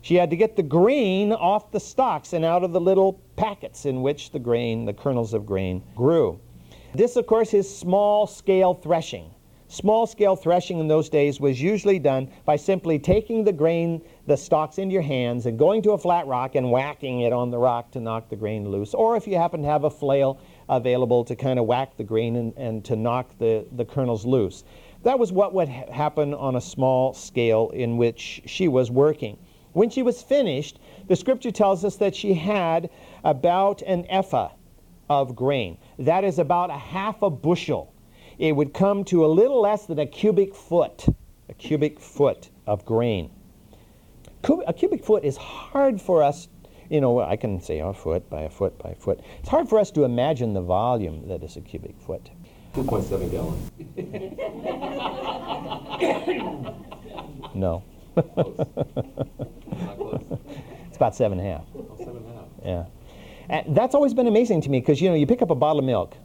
She 0.00 0.16
had 0.16 0.30
to 0.30 0.36
get 0.36 0.56
the 0.56 0.62
grain 0.62 1.32
off 1.32 1.70
the 1.70 1.80
stalks 1.80 2.32
and 2.32 2.44
out 2.44 2.64
of 2.64 2.72
the 2.72 2.80
little 2.80 3.20
packets 3.36 3.84
in 3.84 4.02
which 4.02 4.30
the 4.30 4.38
grain, 4.38 4.84
the 4.84 4.92
kernels 4.92 5.34
of 5.34 5.46
grain, 5.46 5.82
grew. 5.94 6.40
This, 6.94 7.16
of 7.16 7.26
course, 7.26 7.54
is 7.54 7.72
small 7.72 8.26
scale 8.26 8.74
threshing. 8.74 9.30
Small 9.68 10.06
scale 10.06 10.34
threshing 10.34 10.78
in 10.78 10.88
those 10.88 11.10
days 11.10 11.40
was 11.40 11.60
usually 11.60 11.98
done 11.98 12.30
by 12.46 12.56
simply 12.56 12.98
taking 12.98 13.44
the 13.44 13.52
grain, 13.52 14.00
the 14.28 14.36
stalks 14.36 14.76
into 14.76 14.92
your 14.92 15.02
hands 15.02 15.46
and 15.46 15.58
going 15.58 15.80
to 15.80 15.92
a 15.92 15.98
flat 15.98 16.26
rock 16.26 16.54
and 16.54 16.70
whacking 16.70 17.22
it 17.22 17.32
on 17.32 17.50
the 17.50 17.56
rock 17.56 17.90
to 17.90 17.98
knock 17.98 18.28
the 18.28 18.36
grain 18.36 18.68
loose. 18.68 18.92
Or 18.92 19.16
if 19.16 19.26
you 19.26 19.36
happen 19.36 19.62
to 19.62 19.68
have 19.68 19.84
a 19.84 19.90
flail 19.90 20.38
available 20.68 21.24
to 21.24 21.34
kind 21.34 21.58
of 21.58 21.64
whack 21.64 21.96
the 21.96 22.04
grain 22.04 22.36
and, 22.36 22.52
and 22.58 22.84
to 22.84 22.94
knock 22.94 23.36
the, 23.38 23.66
the 23.72 23.86
kernels 23.86 24.26
loose. 24.26 24.64
That 25.02 25.18
was 25.18 25.32
what 25.32 25.54
would 25.54 25.70
ha- 25.70 25.90
happen 25.90 26.34
on 26.34 26.56
a 26.56 26.60
small 26.60 27.14
scale 27.14 27.70
in 27.70 27.96
which 27.96 28.42
she 28.44 28.68
was 28.68 28.90
working. 28.90 29.38
When 29.72 29.88
she 29.88 30.02
was 30.02 30.22
finished, 30.22 30.78
the 31.06 31.16
scripture 31.16 31.50
tells 31.50 31.82
us 31.84 31.96
that 31.96 32.14
she 32.14 32.34
had 32.34 32.90
about 33.24 33.80
an 33.82 34.04
ephah 34.10 34.50
of 35.08 35.34
grain. 35.34 35.78
That 35.98 36.24
is 36.24 36.38
about 36.38 36.68
a 36.68 36.76
half 36.76 37.22
a 37.22 37.30
bushel 37.30 37.94
it 38.38 38.52
would 38.52 38.72
come 38.72 39.04
to 39.04 39.24
a 39.24 39.26
little 39.26 39.60
less 39.60 39.86
than 39.86 39.98
a 39.98 40.06
cubic 40.06 40.54
foot, 40.54 41.06
a 41.48 41.54
cubic 41.54 41.98
foot 41.98 42.50
of 42.66 42.84
grain. 42.84 43.30
A 44.44 44.72
cubic 44.72 45.04
foot 45.04 45.24
is 45.24 45.36
hard 45.36 46.00
for 46.00 46.22
us, 46.22 46.48
you 46.88 47.00
know, 47.00 47.20
I 47.20 47.36
can 47.36 47.60
say 47.60 47.80
a 47.80 47.92
foot 47.92 48.30
by 48.30 48.42
a 48.42 48.50
foot 48.50 48.78
by 48.78 48.90
a 48.90 48.94
foot. 48.94 49.20
It's 49.40 49.48
hard 49.48 49.68
for 49.68 49.78
us 49.78 49.90
to 49.92 50.04
imagine 50.04 50.54
the 50.54 50.62
volume 50.62 51.28
that 51.28 51.42
is 51.42 51.56
a 51.56 51.60
cubic 51.60 52.00
foot. 52.00 52.30
2.7 52.74 53.30
gallons. 53.30 53.70
no. 57.54 57.82
it's 60.86 60.96
about 60.96 61.14
seven 61.14 61.38
and 61.38 61.48
a 61.48 61.52
half. 61.52 61.64
Oh, 61.74 61.94
seven 61.98 62.16
and 62.16 62.26
a 62.26 62.32
half. 62.32 62.46
Yeah. 62.64 62.84
And 63.48 63.76
that's 63.76 63.94
always 63.94 64.14
been 64.14 64.26
amazing 64.26 64.60
to 64.62 64.70
me 64.70 64.80
because, 64.80 65.00
you 65.00 65.08
know, 65.08 65.14
you 65.14 65.26
pick 65.26 65.42
up 65.42 65.50
a 65.50 65.54
bottle 65.54 65.78
of 65.80 65.84
milk 65.84 66.16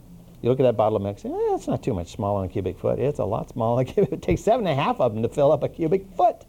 you 0.44 0.50
look 0.50 0.60
at 0.60 0.64
that 0.64 0.76
bottle 0.76 0.96
of 0.96 1.02
milk, 1.02 1.18
say, 1.18 1.30
eh, 1.30 1.54
it's 1.54 1.66
not 1.66 1.82
too 1.82 1.94
much 1.94 2.12
smaller 2.12 2.40
on 2.40 2.44
a 2.44 2.48
cubic 2.50 2.78
foot. 2.78 2.98
It's 2.98 3.18
a 3.18 3.24
lot 3.24 3.48
smaller. 3.48 3.82
It 3.96 4.20
takes 4.20 4.42
seven 4.42 4.66
and 4.66 4.78
a 4.78 4.82
half 4.82 5.00
of 5.00 5.14
them 5.14 5.22
to 5.22 5.28
fill 5.30 5.50
up 5.50 5.62
a 5.62 5.70
cubic 5.70 6.06
foot. 6.14 6.44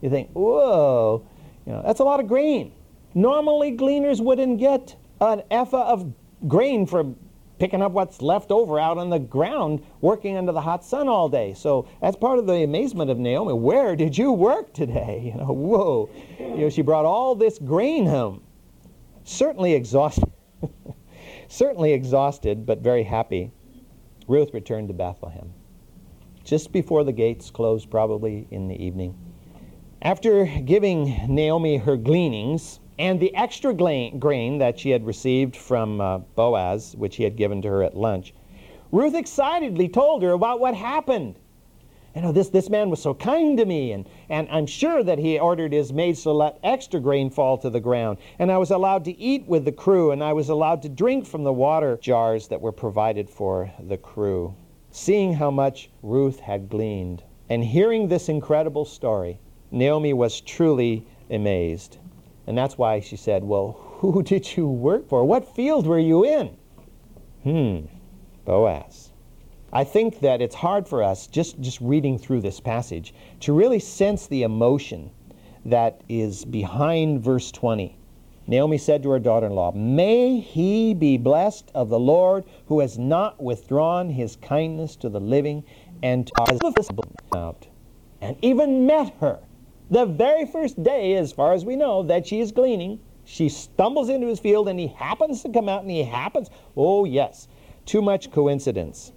You 0.00 0.10
think, 0.10 0.30
whoa, 0.32 1.26
you 1.66 1.72
know, 1.72 1.82
that's 1.84 2.00
a 2.00 2.04
lot 2.04 2.20
of 2.20 2.28
grain. 2.28 2.72
Normally, 3.14 3.72
gleaners 3.72 4.20
wouldn't 4.20 4.58
get 4.58 4.96
an 5.20 5.42
ephah 5.50 5.92
of 5.92 6.12
grain 6.46 6.86
for 6.86 7.14
picking 7.58 7.82
up 7.82 7.92
what's 7.92 8.22
left 8.22 8.50
over 8.50 8.78
out 8.78 8.98
on 8.98 9.10
the 9.10 9.18
ground 9.18 9.84
working 10.00 10.36
under 10.36 10.52
the 10.52 10.60
hot 10.60 10.84
sun 10.84 11.08
all 11.08 11.28
day. 11.28 11.54
So 11.54 11.88
that's 12.00 12.16
part 12.16 12.38
of 12.38 12.46
the 12.46 12.62
amazement 12.62 13.10
of 13.10 13.18
Naomi. 13.18 13.52
Where 13.52 13.96
did 13.96 14.16
you 14.16 14.32
work 14.32 14.72
today? 14.72 15.16
You 15.28 15.34
know, 15.34 15.52
whoa. 15.52 16.10
You 16.38 16.56
know, 16.56 16.70
she 16.70 16.80
brought 16.80 17.04
all 17.04 17.34
this 17.34 17.58
grain 17.58 18.06
home. 18.06 18.42
Certainly 19.24 19.74
exhausted. 19.74 20.32
Certainly 21.48 21.92
exhausted, 21.92 22.64
but 22.64 22.80
very 22.80 23.02
happy, 23.02 23.50
Ruth 24.26 24.54
returned 24.54 24.88
to 24.88 24.94
Bethlehem. 24.94 25.52
Just 26.44 26.72
before 26.72 27.04
the 27.04 27.12
gates 27.12 27.50
closed, 27.50 27.90
probably 27.90 28.46
in 28.50 28.68
the 28.68 28.82
evening. 28.82 29.27
After 30.02 30.44
giving 30.44 31.26
Naomi 31.28 31.76
her 31.76 31.96
gleanings 31.96 32.80
and 32.98 33.18
the 33.18 33.34
extra 33.34 33.74
grain 33.74 34.58
that 34.58 34.78
she 34.78 34.90
had 34.90 35.04
received 35.04 35.56
from 35.56 36.00
uh, 36.00 36.18
Boaz, 36.18 36.94
which 36.96 37.16
he 37.16 37.24
had 37.24 37.36
given 37.36 37.62
to 37.62 37.68
her 37.68 37.82
at 37.82 37.96
lunch, 37.96 38.34
Ruth 38.92 39.14
excitedly 39.14 39.88
told 39.88 40.22
her 40.22 40.32
about 40.32 40.60
what 40.60 40.74
happened 40.74 41.36
you 42.18 42.22
know, 42.22 42.32
this, 42.32 42.48
this 42.48 42.68
man 42.68 42.90
was 42.90 43.00
so 43.00 43.14
kind 43.14 43.56
to 43.58 43.64
me, 43.64 43.92
and, 43.92 44.04
and 44.28 44.48
I'm 44.50 44.66
sure 44.66 45.04
that 45.04 45.20
he 45.20 45.38
ordered 45.38 45.72
his 45.72 45.92
maids 45.92 46.24
to 46.24 46.32
let 46.32 46.58
extra 46.64 46.98
grain 46.98 47.30
fall 47.30 47.56
to 47.58 47.70
the 47.70 47.78
ground. 47.78 48.18
And 48.40 48.50
I 48.50 48.58
was 48.58 48.72
allowed 48.72 49.04
to 49.04 49.16
eat 49.16 49.46
with 49.46 49.64
the 49.64 49.70
crew, 49.70 50.10
and 50.10 50.24
I 50.24 50.32
was 50.32 50.48
allowed 50.48 50.82
to 50.82 50.88
drink 50.88 51.26
from 51.26 51.44
the 51.44 51.52
water 51.52 51.96
jars 52.02 52.48
that 52.48 52.60
were 52.60 52.72
provided 52.72 53.30
for 53.30 53.70
the 53.78 53.98
crew. 53.98 54.52
Seeing 54.90 55.34
how 55.34 55.52
much 55.52 55.90
Ruth 56.02 56.40
had 56.40 56.68
gleaned, 56.68 57.22
and 57.48 57.62
hearing 57.62 58.08
this 58.08 58.28
incredible 58.28 58.84
story, 58.84 59.38
Naomi 59.70 60.12
was 60.12 60.40
truly 60.40 61.06
amazed. 61.30 61.98
And 62.46 62.56
that's 62.56 62.78
why 62.78 63.00
she 63.00 63.16
said, 63.16 63.44
Well, 63.44 63.72
who 63.98 64.22
did 64.22 64.56
you 64.56 64.68
work 64.68 65.08
for? 65.08 65.24
What 65.24 65.54
field 65.54 65.86
were 65.86 65.98
you 65.98 66.24
in? 66.24 66.56
Hmm, 67.42 67.86
Boaz. 68.44 69.12
I 69.70 69.84
think 69.84 70.20
that 70.20 70.40
it's 70.40 70.54
hard 70.54 70.88
for 70.88 71.02
us, 71.02 71.26
just, 71.26 71.60
just 71.60 71.78
reading 71.82 72.18
through 72.18 72.40
this 72.40 72.58
passage, 72.58 73.12
to 73.40 73.52
really 73.52 73.78
sense 73.78 74.26
the 74.26 74.42
emotion 74.42 75.10
that 75.66 76.00
is 76.08 76.46
behind 76.46 77.22
verse 77.22 77.52
20. 77.52 77.94
Naomi 78.46 78.78
said 78.78 79.02
to 79.02 79.10
her 79.10 79.18
daughter 79.18 79.46
in 79.46 79.52
law, 79.52 79.72
May 79.72 80.40
he 80.40 80.94
be 80.94 81.18
blessed 81.18 81.70
of 81.74 81.90
the 81.90 81.98
Lord 81.98 82.44
who 82.66 82.80
has 82.80 82.96
not 82.96 83.42
withdrawn 83.42 84.08
his 84.08 84.36
kindness 84.36 84.96
to 84.96 85.10
the 85.10 85.20
living 85.20 85.62
and 86.02 86.26
to 86.28 86.32
out, 87.36 87.66
and 88.22 88.36
even 88.40 88.86
met 88.86 89.14
her 89.20 89.38
the 89.90 90.06
very 90.06 90.46
first 90.46 90.82
day, 90.82 91.14
as 91.14 91.32
far 91.32 91.52
as 91.52 91.64
we 91.64 91.76
know, 91.76 92.02
that 92.04 92.26
she 92.26 92.40
is 92.40 92.52
gleaning. 92.52 93.00
She 93.24 93.48
stumbles 93.48 94.08
into 94.08 94.26
his 94.26 94.40
field 94.40 94.68
and 94.68 94.78
he 94.78 94.88
happens 94.88 95.42
to 95.42 95.50
come 95.50 95.68
out 95.68 95.82
and 95.82 95.90
he 95.90 96.02
happens. 96.02 96.50
Oh, 96.76 97.04
yes, 97.04 97.48
too 97.84 98.02
much 98.02 98.30
coincidence. 98.30 99.12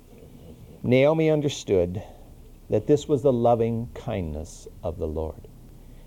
Naomi 0.84 1.30
understood 1.30 2.02
that 2.70 2.88
this 2.88 3.08
was 3.08 3.22
the 3.22 3.34
loving 3.34 3.90
kindness 3.94 4.68
of 4.84 4.98
the 4.98 5.08
Lord. 5.08 5.48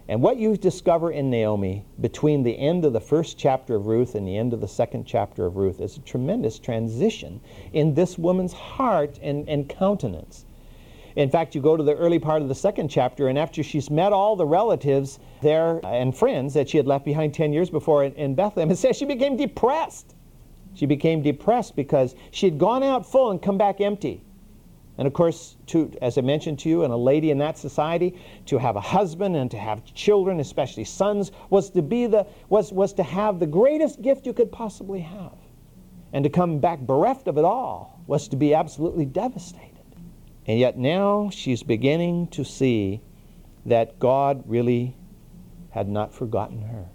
And 0.06 0.20
what 0.20 0.36
you 0.36 0.56
discover 0.56 1.10
in 1.10 1.30
Naomi 1.30 1.86
between 2.00 2.42
the 2.42 2.58
end 2.58 2.84
of 2.84 2.92
the 2.92 3.00
first 3.00 3.38
chapter 3.38 3.76
of 3.76 3.86
Ruth 3.86 4.14
and 4.14 4.28
the 4.28 4.36
end 4.36 4.52
of 4.52 4.60
the 4.60 4.68
second 4.68 5.04
chapter 5.06 5.46
of 5.46 5.56
Ruth 5.56 5.80
is 5.80 5.96
a 5.96 6.00
tremendous 6.00 6.58
transition 6.58 7.40
in 7.72 7.94
this 7.94 8.18
woman's 8.18 8.52
heart 8.52 9.18
and, 9.22 9.48
and 9.48 9.68
countenance. 9.68 10.44
In 11.16 11.30
fact, 11.30 11.54
you 11.54 11.60
go 11.60 11.76
to 11.76 11.82
the 11.82 11.94
early 11.94 12.18
part 12.18 12.42
of 12.42 12.48
the 12.48 12.54
second 12.56 12.88
chapter, 12.88 13.28
and 13.28 13.38
after 13.38 13.62
she's 13.62 13.88
met 13.88 14.12
all 14.12 14.34
the 14.34 14.46
relatives 14.46 15.20
there 15.42 15.80
and 15.84 16.16
friends 16.16 16.54
that 16.54 16.68
she 16.68 16.76
had 16.76 16.88
left 16.88 17.04
behind 17.04 17.32
10 17.32 17.52
years 17.52 17.70
before 17.70 18.04
in, 18.04 18.34
Bethlehem, 18.34 18.70
it 18.72 18.76
says 18.76 18.96
she 18.96 19.04
became 19.04 19.36
depressed. 19.36 20.16
She 20.74 20.86
became 20.86 21.22
depressed 21.22 21.76
because 21.76 22.16
she 22.32 22.46
had 22.46 22.58
gone 22.58 22.82
out 22.82 23.06
full 23.06 23.30
and 23.30 23.40
come 23.40 23.56
back 23.56 23.80
empty. 23.80 24.24
And 24.98 25.06
of 25.06 25.12
course, 25.12 25.56
to, 25.66 25.92
as 26.02 26.18
I 26.18 26.20
mentioned 26.20 26.58
to 26.60 26.68
you, 26.68 26.82
and 26.82 26.92
a 26.92 26.96
lady 26.96 27.30
in 27.30 27.38
that 27.38 27.58
society, 27.58 28.18
to 28.46 28.58
have 28.58 28.74
a 28.74 28.80
husband 28.80 29.36
and 29.36 29.50
to 29.52 29.58
have 29.58 29.84
children, 29.94 30.40
especially 30.40 30.84
sons, 30.84 31.30
was 31.50 31.70
to 31.70 31.82
be 31.82 32.06
the 32.06 32.26
was 32.48 32.72
was 32.72 32.92
to 32.94 33.02
have 33.02 33.40
the 33.40 33.46
greatest 33.46 34.02
gift 34.02 34.24
you 34.26 34.32
could 34.32 34.52
possibly 34.52 35.00
have. 35.00 35.36
And 36.12 36.22
to 36.22 36.30
come 36.30 36.60
back 36.60 36.80
bereft 36.80 37.26
of 37.26 37.38
it 37.38 37.44
all 37.44 38.00
was 38.06 38.28
to 38.28 38.36
be 38.36 38.54
absolutely 38.54 39.04
devastated. 39.04 39.73
And 40.46 40.58
yet 40.58 40.76
now 40.76 41.30
she's 41.30 41.62
beginning 41.62 42.28
to 42.28 42.44
see 42.44 43.00
that 43.66 43.98
God 43.98 44.42
really 44.46 44.96
had 45.70 45.88
not 45.88 46.12
forgotten 46.12 46.62
her. 46.62 46.86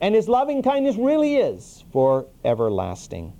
And 0.00 0.14
his 0.14 0.28
loving 0.28 0.62
kindness 0.62 0.96
really 0.96 1.36
is 1.36 1.84
for 1.92 2.26
everlasting. 2.44 3.32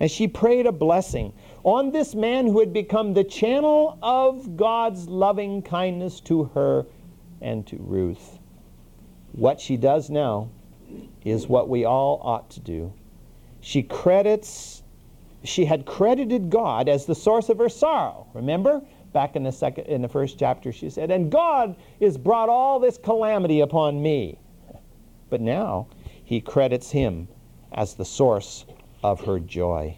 And 0.00 0.10
she 0.10 0.26
prayed 0.26 0.66
a 0.66 0.72
blessing 0.72 1.32
on 1.62 1.90
this 1.90 2.14
man 2.14 2.46
who 2.46 2.58
had 2.60 2.72
become 2.72 3.12
the 3.12 3.24
channel 3.24 3.98
of 4.02 4.56
God's 4.56 5.08
loving 5.08 5.62
kindness 5.62 6.20
to 6.22 6.44
her 6.54 6.86
and 7.40 7.66
to 7.66 7.76
Ruth. 7.78 8.38
What 9.32 9.60
she 9.60 9.76
does 9.76 10.10
now 10.10 10.48
is 11.24 11.46
what 11.46 11.68
we 11.68 11.84
all 11.84 12.20
ought 12.22 12.50
to 12.50 12.60
do. 12.60 12.92
She 13.60 13.82
credits, 13.82 14.82
she 15.44 15.64
had 15.64 15.86
credited 15.86 16.50
God 16.50 16.88
as 16.88 17.06
the 17.06 17.14
source 17.14 17.48
of 17.48 17.58
her 17.58 17.68
sorrow. 17.68 18.26
Remember? 18.34 18.82
Back 19.12 19.34
in 19.36 19.42
the 19.42 19.52
second 19.52 19.86
in 19.86 20.02
the 20.02 20.08
first 20.08 20.38
chapter 20.38 20.70
she 20.70 20.88
said, 20.88 21.10
"And 21.10 21.30
God 21.30 21.76
has 22.00 22.16
brought 22.16 22.48
all 22.48 22.78
this 22.78 22.96
calamity 22.96 23.60
upon 23.60 24.00
me." 24.00 24.38
But 25.28 25.40
now 25.40 25.88
he 26.22 26.40
credits 26.40 26.90
him 26.92 27.28
as 27.72 27.94
the 27.94 28.04
source 28.04 28.66
of 29.02 29.22
her 29.22 29.40
joy 29.40 29.96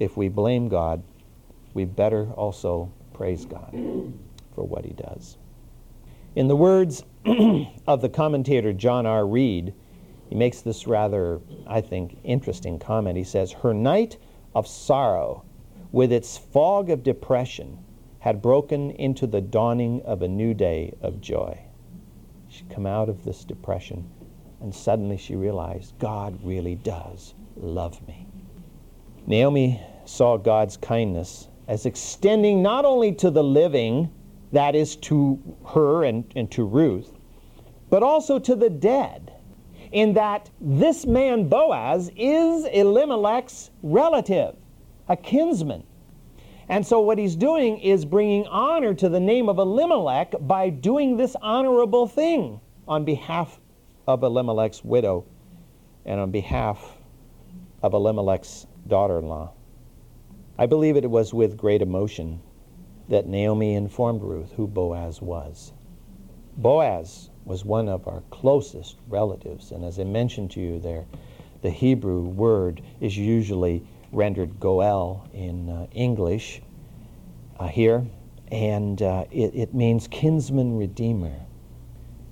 if 0.00 0.16
we 0.16 0.28
blame 0.28 0.68
God, 0.68 1.02
we 1.74 1.84
better 1.84 2.26
also 2.32 2.90
praise 3.12 3.44
God 3.44 3.70
for 4.54 4.64
what 4.64 4.84
he 4.84 4.92
does. 4.94 5.36
In 6.34 6.48
the 6.48 6.56
words 6.56 7.04
of 7.86 8.00
the 8.00 8.08
commentator 8.08 8.72
John 8.72 9.06
R. 9.06 9.26
Reed, 9.26 9.74
he 10.28 10.34
makes 10.34 10.62
this 10.62 10.86
rather, 10.86 11.40
I 11.66 11.80
think, 11.80 12.18
interesting 12.24 12.78
comment. 12.78 13.18
He 13.18 13.24
says, 13.24 13.52
Her 13.52 13.74
night 13.74 14.16
of 14.54 14.66
sorrow, 14.66 15.44
with 15.92 16.12
its 16.12 16.38
fog 16.38 16.90
of 16.90 17.02
depression, 17.02 17.78
had 18.20 18.42
broken 18.42 18.90
into 18.92 19.26
the 19.26 19.40
dawning 19.40 20.02
of 20.02 20.22
a 20.22 20.28
new 20.28 20.54
day 20.54 20.94
of 21.00 21.20
joy. 21.20 21.58
She'd 22.48 22.70
come 22.70 22.86
out 22.86 23.08
of 23.08 23.24
this 23.24 23.44
depression, 23.44 24.08
and 24.60 24.74
suddenly 24.74 25.16
she 25.16 25.36
realized 25.36 25.98
God 25.98 26.38
really 26.44 26.74
does 26.74 27.34
love 27.56 28.06
me. 28.06 28.26
Naomi 29.26 29.80
saw 30.04 30.36
God's 30.36 30.76
kindness 30.76 31.48
as 31.68 31.86
extending 31.86 32.62
not 32.62 32.84
only 32.84 33.12
to 33.12 33.30
the 33.30 33.44
living, 33.44 34.10
that 34.52 34.74
is 34.74 34.96
to 34.96 35.38
her 35.68 36.02
and, 36.04 36.24
and 36.34 36.50
to 36.50 36.64
Ruth, 36.64 37.12
but 37.88 38.02
also 38.02 38.38
to 38.40 38.56
the 38.56 38.70
dead, 38.70 39.32
in 39.92 40.14
that 40.14 40.50
this 40.60 41.06
man 41.06 41.48
Boaz 41.48 42.10
is 42.16 42.64
Elimelech's 42.66 43.70
relative, 43.82 44.54
a 45.08 45.16
kinsman. 45.16 45.84
And 46.68 46.86
so 46.86 47.00
what 47.00 47.18
he's 47.18 47.34
doing 47.34 47.80
is 47.80 48.04
bringing 48.04 48.46
honor 48.46 48.94
to 48.94 49.08
the 49.08 49.18
name 49.18 49.48
of 49.48 49.58
Elimelech 49.58 50.34
by 50.42 50.70
doing 50.70 51.16
this 51.16 51.34
honorable 51.42 52.06
thing 52.06 52.60
on 52.86 53.04
behalf 53.04 53.58
of 54.06 54.22
Elimelech's 54.22 54.84
widow 54.84 55.24
and 56.04 56.20
on 56.20 56.30
behalf 56.30 56.96
of 57.82 57.92
Elimelech's 57.92 58.66
daughter 58.86 59.18
in 59.18 59.26
law. 59.26 59.52
I 60.58 60.66
believe 60.66 60.96
it 60.96 61.10
was 61.10 61.34
with 61.34 61.56
great 61.56 61.82
emotion 61.82 62.40
that 63.08 63.26
Naomi 63.26 63.74
informed 63.74 64.22
Ruth 64.22 64.52
who 64.52 64.68
Boaz 64.68 65.20
was. 65.20 65.72
Boaz 66.56 67.30
was 67.50 67.64
one 67.64 67.88
of 67.88 68.06
our 68.06 68.22
closest 68.30 68.94
relatives, 69.08 69.72
and 69.72 69.84
as 69.84 69.98
I 69.98 70.04
mentioned 70.04 70.52
to 70.52 70.60
you 70.60 70.78
there, 70.78 71.04
the 71.62 71.70
Hebrew 71.70 72.20
word 72.20 72.80
is 73.00 73.18
usually 73.18 73.82
rendered 74.12 74.60
Goel 74.60 75.28
in 75.34 75.68
uh, 75.68 75.88
English 75.90 76.62
uh, 77.58 77.66
here, 77.66 78.06
and 78.52 79.02
uh, 79.02 79.24
it, 79.32 79.52
it 79.56 79.74
means 79.74 80.06
kinsman 80.06 80.78
redeemer. 80.78 81.34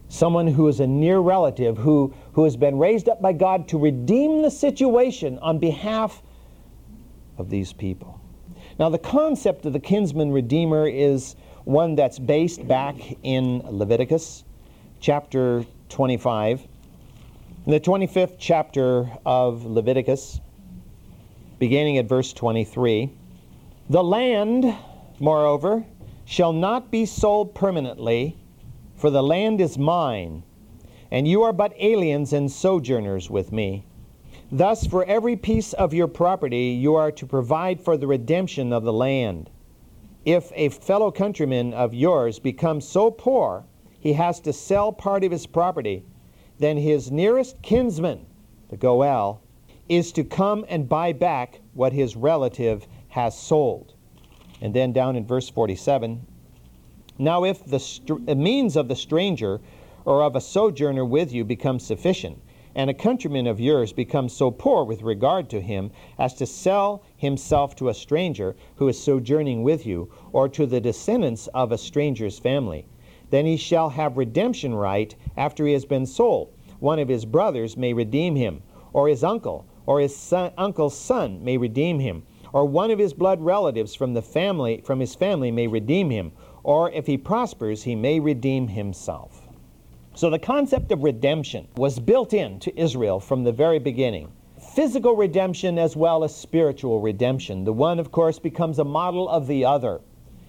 Someone 0.09 0.47
who 0.47 0.69
is 0.69 0.79
a 0.79 0.87
near 0.87 1.19
relative 1.19 1.77
who, 1.77 2.15
who 2.35 2.45
has 2.45 2.57
been 2.57 2.79
raised 2.79 3.09
up 3.09 3.21
by 3.21 3.33
God 3.33 3.67
to 3.71 3.77
redeem 3.77 4.43
the 4.43 4.51
situation 4.53 5.41
on 5.41 5.59
behalf 5.59 6.23
of 7.39 7.51
these 7.51 7.73
people. 7.73 8.21
Now, 8.79 8.89
the 8.89 8.99
concept 8.99 9.67
of 9.67 9.73
the 9.73 9.81
kinsman 9.81 10.31
redeemer 10.31 10.87
is 10.87 11.35
one 11.65 11.97
that's 11.97 12.21
based 12.21 12.69
back 12.69 12.95
in 13.25 13.63
Leviticus 13.65 14.45
chapter 15.01 15.65
25. 15.91 16.67
In 17.67 17.73
the 17.73 17.81
25th 17.81 18.37
chapter 18.39 19.09
of 19.25 19.65
Leviticus, 19.65 20.41
beginning 21.59 21.99
at 21.99 22.09
verse 22.09 22.33
23, 22.33 23.11
the 23.91 24.03
land, 24.03 24.75
moreover, 25.21 25.85
shall 26.25 26.53
not 26.53 26.91
be 26.91 27.07
sold 27.07 27.55
permanently, 27.55 28.37
for 28.97 29.11
the 29.11 29.23
land 29.23 29.61
is 29.61 29.79
mine, 29.79 30.43
and 31.11 31.29
you 31.29 31.43
are 31.43 31.53
but 31.53 31.73
aliens 31.79 32.33
and 32.33 32.51
sojourners 32.51 33.31
with 33.31 33.53
me. 33.53 33.85
Thus, 34.51 34.87
for 34.87 35.05
every 35.05 35.37
piece 35.37 35.75
of 35.75 35.95
your 35.95 36.09
property, 36.09 36.71
you 36.71 36.97
are 36.97 37.13
to 37.13 37.27
provide 37.27 37.81
for 37.81 37.97
the 37.97 38.07
redemption 38.07 38.73
of 38.73 38.83
the 38.83 38.93
land. 38.93 39.51
If 40.25 40.51
a 40.55 40.71
fellow 40.71 41.11
countryman 41.11 41.73
of 41.73 41.95
yours 41.95 42.39
becomes 42.39 42.89
so 42.89 43.11
poor 43.11 43.65
he 44.01 44.13
has 44.13 44.39
to 44.41 44.53
sell 44.53 44.93
part 44.93 45.25
of 45.25 45.33
his 45.33 45.47
property, 45.47 46.05
then 46.59 46.77
his 46.77 47.11
nearest 47.11 47.61
kinsman, 47.63 48.27
the 48.69 48.77
Goel, 48.77 49.41
is 49.89 50.13
to 50.13 50.23
come 50.23 50.65
and 50.69 50.89
buy 50.89 51.13
back 51.13 51.61
what 51.75 51.93
his 51.93 52.15
relative 52.15 52.87
has 53.09 53.37
sold. 53.39 53.95
And 54.61 54.75
then 54.75 54.93
down 54.93 55.17
in 55.17 55.27
verse 55.27 55.49
47 55.49 56.27
Now, 57.19 57.45
if 57.45 57.65
the 57.65 57.81
str- 57.81 58.19
means 58.19 58.77
of 58.77 58.89
the 58.89 58.97
stranger 58.97 59.61
or 60.05 60.23
of 60.23 60.37
a 60.37 60.41
sojourner 60.41 61.05
with 61.05 61.33
you 61.33 61.45
becomes 61.45 61.85
sufficient, 61.85 62.41
and 62.75 62.91
a 62.91 62.95
countryman 62.95 63.47
of 63.47 63.59
yours 63.59 63.93
becomes 63.93 64.33
so 64.33 64.51
poor 64.51 64.85
with 64.85 65.03
regard 65.03 65.51
to 65.51 65.61
him 65.61 65.91
as 66.19 66.35
to 66.35 66.47
sell 66.47 67.03
himself 67.17 67.75
to 67.75 67.89
a 67.89 67.95
stranger 67.95 68.55
who 68.77 68.87
is 68.89 69.03
sojourning 69.03 69.63
with 69.63 69.85
you, 69.85 70.09
or 70.33 70.49
to 70.49 70.67
the 70.67 70.81
descendants 70.81 71.49
of 71.49 71.73
a 71.73 71.79
stranger's 71.79 72.39
family, 72.39 72.87
then 73.31 73.47
he 73.47 73.57
shall 73.57 73.91
have 73.91 74.17
redemption 74.17 74.75
right 74.75 75.15
after 75.37 75.67
he 75.67 75.73
has 75.73 75.85
been 75.85 76.07
sold. 76.07 76.53
One 76.81 76.99
of 76.99 77.09
his 77.09 77.25
brothers 77.25 77.77
may 77.77 77.93
redeem 77.93 78.37
him, 78.37 78.63
or 78.93 79.09
his 79.09 79.25
uncle, 79.25 79.67
or 79.87 80.01
his 80.01 80.17
son, 80.17 80.53
uncle's 80.57 80.97
son 80.97 81.43
may 81.43 81.57
redeem 81.57 81.99
him, 81.99 82.23
or 82.53 82.65
one 82.65 82.91
of 82.91 82.99
his 82.99 83.13
blood 83.13 83.41
relatives 83.41 83.95
from 83.95 84.15
the 84.15 84.23
family 84.23 84.83
from 84.85 85.01
his 85.01 85.15
family 85.15 85.51
may 85.51 85.67
redeem 85.67 86.11
him, 86.11 86.33
or 86.63 86.91
if 86.93 87.07
he 87.07 87.17
prospers, 87.17 87.83
he 87.83 87.95
may 87.95 88.21
redeem 88.21 88.69
himself. 88.69 89.49
So 90.15 90.31
the 90.31 90.39
concept 90.39 90.91
of 90.91 91.05
redemption 91.05 91.69
was 91.77 91.99
built 91.99 92.33
into 92.33 92.77
Israel 92.79 93.21
from 93.21 93.45
the 93.45 93.53
very 93.53 93.79
beginning. 93.79 94.33
Physical 94.75 95.15
redemption 95.15 95.79
as 95.79 95.97
well 95.97 96.25
as 96.25 96.35
spiritual 96.35 97.01
redemption. 97.01 97.65
The 97.65 97.73
one, 97.73 97.99
of 97.99 98.11
course, 98.11 98.39
becomes 98.39 98.79
a 98.79 98.85
model 98.85 99.29
of 99.29 99.47
the 99.47 99.65
other. 99.65 100.01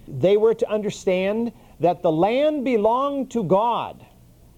They 0.07 0.37
were 0.37 0.55
to 0.55 0.69
understand 0.69 1.51
that 1.79 2.01
the 2.01 2.11
land 2.11 2.63
belonged 2.65 3.31
to 3.31 3.43
God. 3.43 4.05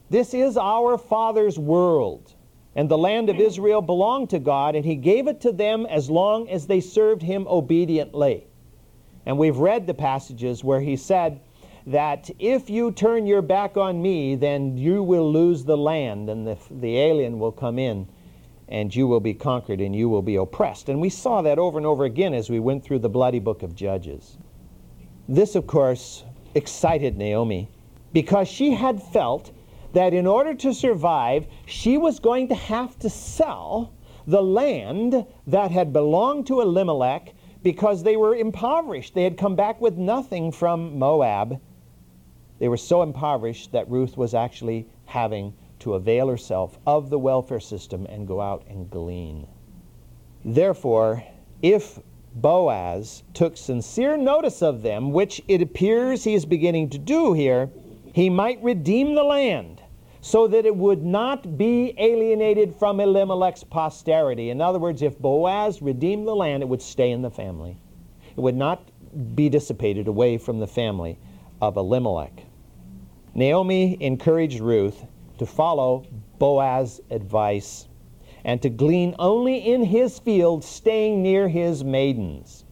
This 0.10 0.34
is 0.34 0.58
our 0.58 0.98
Father's 0.98 1.58
world. 1.60 2.34
And 2.76 2.90
the 2.90 2.98
land 2.98 3.30
of 3.30 3.40
Israel 3.40 3.82
belonged 3.82 4.30
to 4.30 4.40
God, 4.40 4.76
and 4.76 4.86
He 4.86 4.96
gave 4.96 5.28
it 5.28 5.42
to 5.42 5.52
them 5.52 5.86
as 5.86 6.10
long 6.10 6.50
as 6.50 6.68
they 6.68 6.80
served 6.80 7.22
Him 7.22 7.46
obediently. 7.48 8.48
And 9.26 9.38
we've 9.38 9.58
read 9.58 9.88
the 9.88 9.94
passages 9.94 10.64
where 10.64 10.82
He 10.82 10.96
said, 10.96 11.42
that 11.88 12.30
if 12.40 12.70
you 12.70 12.92
turn 12.92 13.26
your 13.26 13.42
back 13.42 13.78
on 13.78 14.02
me, 14.02 14.36
then 14.36 14.78
you 14.78 15.02
will 15.02 15.32
lose 15.32 15.64
the 15.64 15.78
land, 15.78 16.30
and 16.30 16.46
the, 16.46 16.58
the 16.70 16.98
alien 16.98 17.40
will 17.40 17.52
come 17.52 17.80
in, 17.80 18.08
and 18.68 18.96
you 18.96 19.08
will 19.08 19.20
be 19.20 19.34
conquered, 19.34 19.82
and 19.82 19.96
you 19.96 20.08
will 20.08 20.22
be 20.22 20.36
oppressed. 20.36 20.90
And 20.90 21.02
we 21.02 21.10
saw 21.10 21.42
that 21.42 21.60
over 21.60 21.78
and 21.78 21.86
over 21.86 22.06
again 22.06 22.34
as 22.34 22.50
we 22.50 22.60
went 22.60 22.84
through 22.84 23.00
the 23.00 23.10
bloody 23.10 23.40
book 23.40 23.64
of 23.64 23.76
Judges. 23.76 24.38
This, 25.28 25.56
of 25.56 25.68
course, 25.68 26.24
excited 26.56 27.18
Naomi 27.18 27.70
because 28.14 28.48
she 28.48 28.74
had 28.74 29.02
felt 29.02 29.52
that 29.94 30.14
in 30.14 30.28
order 30.28 30.54
to 30.54 30.74
survive, 30.74 31.48
she 31.66 31.98
was 31.98 32.20
going 32.20 32.48
to 32.48 32.56
have 32.56 32.98
to 33.00 33.10
sell 33.10 33.94
the 34.28 34.42
land 34.42 35.26
that 35.48 35.72
had 35.72 35.92
belonged 35.92 36.48
to 36.48 36.62
Elimelech 36.62 37.34
because 37.64 38.04
they 38.04 38.16
were 38.16 38.36
impoverished. 38.36 39.14
They 39.14 39.24
had 39.24 39.38
come 39.38 39.56
back 39.56 39.82
with 39.82 39.98
nothing 39.98 40.52
from 40.52 40.98
Moab 40.98 41.60
they 42.62 42.70
were 42.70 42.78
so 42.78 43.02
impoverished 43.02 43.72
that 43.72 43.90
Ruth 43.90 44.16
was 44.16 44.36
actually 44.36 44.86
having 45.06 45.56
to 45.80 45.96
avail 45.96 46.28
herself 46.28 46.78
of 46.86 47.10
the 47.10 47.18
welfare 47.18 47.60
system 47.60 48.06
and 48.06 48.28
go 48.28 48.40
out 48.40 48.64
and 48.70 48.88
glean. 48.88 49.48
Therefore, 50.46 51.24
if 51.64 51.98
Boaz 52.34 53.24
took 53.34 53.58
sincere 53.58 54.18
notice 54.18 54.62
of 54.62 54.82
them, 54.82 55.12
which 55.12 55.42
it 55.48 55.62
appears 55.62 56.24
he 56.24 56.34
is 56.34 56.46
beginning 56.46 56.90
to 56.90 56.98
do 56.98 57.34
here, 57.34 57.70
he 58.14 58.30
might 58.30 58.64
redeem 58.64 59.16
the 59.16 59.24
land 59.24 59.82
so 60.22 60.48
that 60.48 60.66
it 60.66 60.76
would 60.76 61.04
not 61.04 61.58
be 61.58 61.94
alienated 61.98 62.76
from 62.76 63.00
Elimelech's 63.00 63.64
posterity. 63.64 64.50
In 64.50 64.62
other 64.62 64.80
words, 64.80 65.02
if 65.02 65.18
Boaz 65.20 65.82
redeemed 65.82 66.28
the 66.28 66.36
land, 66.36 66.62
it 66.62 66.70
would 66.70 66.82
stay 66.82 67.12
in 67.12 67.22
the 67.22 67.32
family. 67.32 67.78
It 68.38 68.40
would 68.40 68.56
not 68.56 68.88
be 69.36 69.50
dissipated 69.50 70.08
away 70.08 70.38
from 70.38 70.60
the 70.60 70.68
family 70.68 71.18
of 71.62 71.76
Elimelech. 71.76 72.44
Naomi 73.34 73.98
encouraged 74.00 74.60
Ruth 74.60 75.04
to 75.40 75.46
follow 75.46 76.06
Boaz's 76.38 77.02
advice 77.10 77.88
and 78.44 78.62
to 78.62 78.70
glean 78.70 79.16
only 79.20 79.58
in 79.58 79.84
his 79.84 80.20
field, 80.20 80.64
staying 80.64 81.22
near 81.22 81.48
his 81.48 81.84
maidens. 81.84 82.66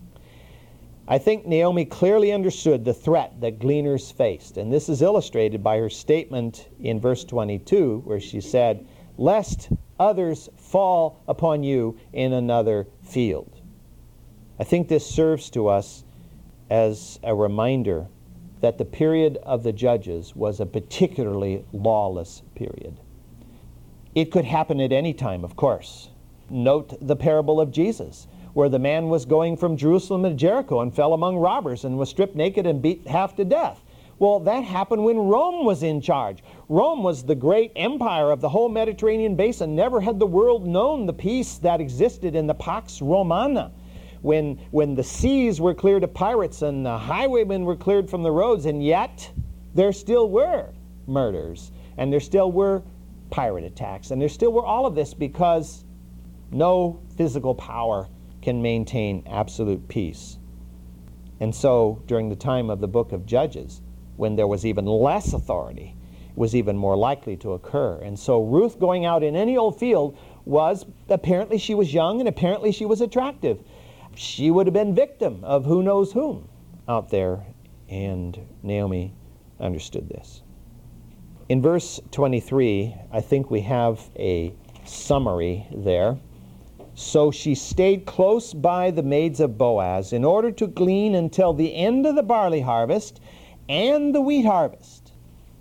I 1.07 1.17
think 1.17 1.47
Naomi 1.47 1.85
clearly 1.85 2.31
understood 2.31 2.85
the 2.85 2.93
threat 2.93 3.41
that 3.41 3.59
gleaners 3.59 4.11
faced, 4.11 4.57
and 4.57 4.71
this 4.71 4.89
is 4.89 5.01
illustrated 5.01 5.63
by 5.63 5.77
her 5.77 5.89
statement 5.89 6.69
in 6.79 6.99
verse 6.99 7.23
22, 7.23 8.03
where 8.05 8.19
she 8.19 8.41
said, 8.41 8.85
Lest 9.17 9.69
others 9.99 10.49
fall 10.55 11.23
upon 11.27 11.63
you 11.63 11.97
in 12.13 12.31
another 12.33 12.87
field. 13.01 13.59
I 14.59 14.63
think 14.63 14.87
this 14.87 15.05
serves 15.05 15.49
to 15.51 15.67
us 15.67 16.03
as 16.69 17.19
a 17.23 17.33
reminder 17.33 18.07
that 18.61 18.77
the 18.77 18.85
period 18.85 19.37
of 19.43 19.63
the 19.63 19.73
judges 19.73 20.35
was 20.35 20.59
a 20.59 20.65
particularly 20.65 21.65
lawless 21.73 22.43
period. 22.55 22.99
It 24.15 24.31
could 24.31 24.45
happen 24.45 24.79
at 24.81 24.91
any 24.91 25.13
time, 25.13 25.43
of 25.43 25.55
course. 25.55 26.09
Note 26.49 26.97
the 26.99 27.15
parable 27.15 27.61
of 27.61 27.71
Jesus, 27.71 28.27
where 28.53 28.69
the 28.69 28.79
man 28.79 29.09
was 29.09 29.25
going 29.25 29.55
from 29.55 29.77
Jerusalem 29.77 30.23
to 30.23 30.33
Jericho 30.33 30.81
and 30.81 30.93
fell 30.93 31.13
among 31.13 31.37
robbers 31.37 31.85
and 31.85 31.97
was 31.97 32.09
stripped 32.09 32.35
naked 32.35 32.65
and 32.65 32.81
beat 32.81 33.05
half 33.07 33.35
to 33.35 33.45
death. 33.45 33.83
Well, 34.17 34.39
that 34.41 34.63
happened 34.65 35.05
when 35.05 35.17
Rome 35.17 35.63
was 35.63 35.83
in 35.83 36.01
charge. 36.01 36.43
Rome 36.67 37.03
was 37.03 37.23
the 37.23 37.35
great 37.35 37.71
empire 37.75 38.31
of 38.31 38.41
the 38.41 38.49
whole 38.49 38.67
Mediterranean 38.67 39.35
basin. 39.35 39.75
Never 39.75 40.01
had 40.01 40.19
the 40.19 40.25
world 40.25 40.67
known 40.67 41.05
the 41.05 41.13
peace 41.13 41.57
that 41.59 41.79
existed 41.79 42.35
in 42.35 42.45
the 42.45 42.53
Pax 42.53 43.01
Romana 43.01 43.71
when, 44.21 44.59
when 44.71 44.95
the 44.95 45.03
seas 45.03 45.61
were 45.61 45.73
cleared 45.73 46.03
of 46.03 46.13
pirates 46.13 46.61
and 46.61 46.85
the 46.85 46.97
highwaymen 46.97 47.63
were 47.63 47.77
cleared 47.77 48.09
from 48.09 48.23
the 48.23 48.31
roads, 48.31 48.65
and 48.65 48.83
yet 48.83 49.31
there 49.73 49.93
still 49.93 50.29
were 50.29 50.73
murders, 51.07 51.71
and 51.97 52.11
there 52.11 52.19
still 52.19 52.51
were 52.51 52.83
pirate 53.29 53.63
attacks, 53.63 54.11
and 54.11 54.21
there 54.21 54.29
still 54.29 54.51
were 54.51 54.65
all 54.65 54.85
of 54.85 54.95
this 54.95 55.13
because 55.13 55.85
no 56.51 57.01
physical 57.15 57.53
power 57.53 58.07
can 58.41 58.61
maintain 58.61 59.23
absolute 59.29 59.87
peace. 59.87 60.37
And 61.39 61.53
so, 61.53 62.01
during 62.05 62.29
the 62.29 62.35
time 62.35 62.69
of 62.69 62.81
the 62.81 62.87
book 62.87 63.11
of 63.11 63.25
Judges, 63.25 63.81
when 64.17 64.35
there 64.35 64.47
was 64.47 64.65
even 64.65 64.85
less 64.85 65.33
authority, 65.33 65.95
it 66.29 66.37
was 66.37 66.55
even 66.55 66.75
more 66.75 66.97
likely 66.97 67.37
to 67.37 67.53
occur. 67.53 67.99
And 68.01 68.19
so, 68.19 68.43
Ruth 68.43 68.79
going 68.79 69.05
out 69.05 69.23
in 69.23 69.35
any 69.35 69.55
old 69.55 69.79
field 69.79 70.17
was 70.45 70.85
apparently 71.07 71.57
she 71.57 71.75
was 71.75 71.93
young 71.93 72.19
and 72.19 72.27
apparently 72.27 72.71
she 72.71 72.85
was 72.85 73.01
attractive. 73.01 73.61
She 74.15 74.51
would 74.51 74.67
have 74.67 74.73
been 74.73 74.95
victim 74.95 75.43
of 75.43 75.65
who 75.65 75.83
knows 75.83 76.11
whom 76.11 76.49
out 76.87 77.09
there, 77.09 77.45
and 77.87 78.37
Naomi 78.63 79.13
understood 79.59 80.09
this. 80.09 80.41
In 81.49 81.63
verse 81.63 81.99
23, 82.11 82.93
I 83.11 83.21
think 83.21 83.49
we 83.49 83.61
have 83.61 84.11
a 84.15 84.53
summary 84.85 85.65
there. 85.71 86.19
So 86.93 87.31
she 87.31 87.55
stayed 87.55 88.05
close 88.05 88.53
by 88.53 88.91
the 88.91 89.01
maids 89.01 89.39
of 89.39 89.57
Boaz 89.57 90.13
in 90.13 90.23
order 90.23 90.51
to 90.51 90.67
glean 90.67 91.15
until 91.15 91.53
the 91.53 91.75
end 91.75 92.05
of 92.05 92.15
the 92.15 92.21
barley 92.21 92.61
harvest 92.61 93.19
and 93.67 94.13
the 94.13 94.21
wheat 94.21 94.45
harvest. 94.45 95.11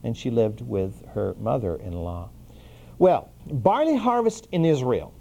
And 0.04 0.14
she 0.14 0.28
lived 0.28 0.60
with 0.60 1.06
her 1.14 1.34
mother 1.40 1.76
in 1.76 1.92
law. 1.92 2.28
Well, 2.98 3.30
barley 3.46 3.96
harvest 3.96 4.46
in 4.52 4.66
Israel. 4.66 5.14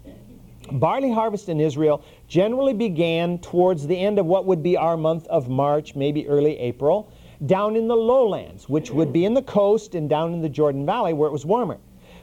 Barley 0.69 1.13
harvest 1.13 1.47
in 1.47 1.61
Israel 1.61 2.03
generally 2.27 2.73
began 2.73 3.39
towards 3.39 3.87
the 3.87 3.97
end 3.97 4.19
of 4.19 4.25
what 4.25 4.45
would 4.45 4.63
be 4.63 4.75
our 4.75 4.97
month 4.97 5.27
of 5.27 5.47
March, 5.47 5.95
maybe 5.95 6.27
early 6.27 6.59
April, 6.59 7.09
down 7.45 7.75
in 7.75 7.87
the 7.87 7.95
lowlands, 7.95 8.67
which 8.67 8.91
would 8.91 9.13
be 9.13 9.25
in 9.25 9.33
the 9.33 9.41
coast 9.41 9.95
and 9.95 10.09
down 10.09 10.33
in 10.33 10.41
the 10.41 10.49
Jordan 10.49 10.85
Valley 10.85 11.13
where 11.13 11.29
it 11.29 11.33
was 11.33 11.45
warmer. 11.45 11.77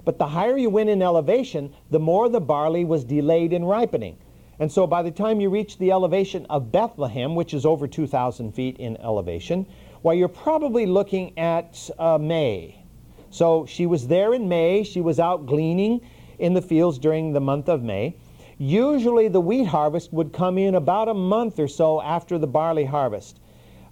But 0.05 0.19
the 0.19 0.27
higher 0.27 0.57
you 0.57 0.69
went 0.71 0.91
in 0.91 1.01
elevation, 1.01 1.73
the 1.91 2.01
more 2.01 2.29
the 2.29 2.41
barley 2.41 2.85
was 2.85 3.05
delayed 3.05 3.53
in 3.53 3.65
ripening. 3.65 4.19
And 4.59 4.71
so 4.71 4.87
by 4.87 5.03
the 5.03 5.11
time 5.11 5.41
you 5.41 5.51
reach 5.51 5.79
the 5.79 5.93
elevation 5.93 6.47
of 6.51 6.71
Bethlehem, 6.71 7.35
which 7.35 7.55
is 7.55 7.65
over 7.65 7.89
2,000 7.89 8.53
feet 8.53 8.77
in 8.79 8.97
elevation, 8.99 9.67
well, 10.03 10.15
you're 10.15 10.29
probably 10.29 10.87
looking 10.87 11.37
at 11.39 11.91
uh, 11.99 12.19
May. 12.19 12.85
So 13.31 13.67
she 13.67 13.87
was 13.87 14.07
there 14.07 14.35
in 14.35 14.49
May. 14.49 14.85
She 14.85 15.01
was 15.01 15.19
out 15.19 15.47
gleaning 15.47 16.01
in 16.39 16.55
the 16.55 16.63
fields 16.63 16.99
during 16.99 17.33
the 17.33 17.41
month 17.41 17.69
of 17.69 17.83
May. 17.83 18.17
Usually 18.59 19.29
the 19.29 19.41
wheat 19.41 19.67
harvest 19.67 20.13
would 20.13 20.33
come 20.33 20.59
in 20.59 20.75
about 20.75 21.09
a 21.09 21.15
month 21.15 21.59
or 21.59 21.67
so 21.67 22.01
after 22.01 22.39
the 22.39 22.47
barley 22.47 22.85
harvest 22.85 23.41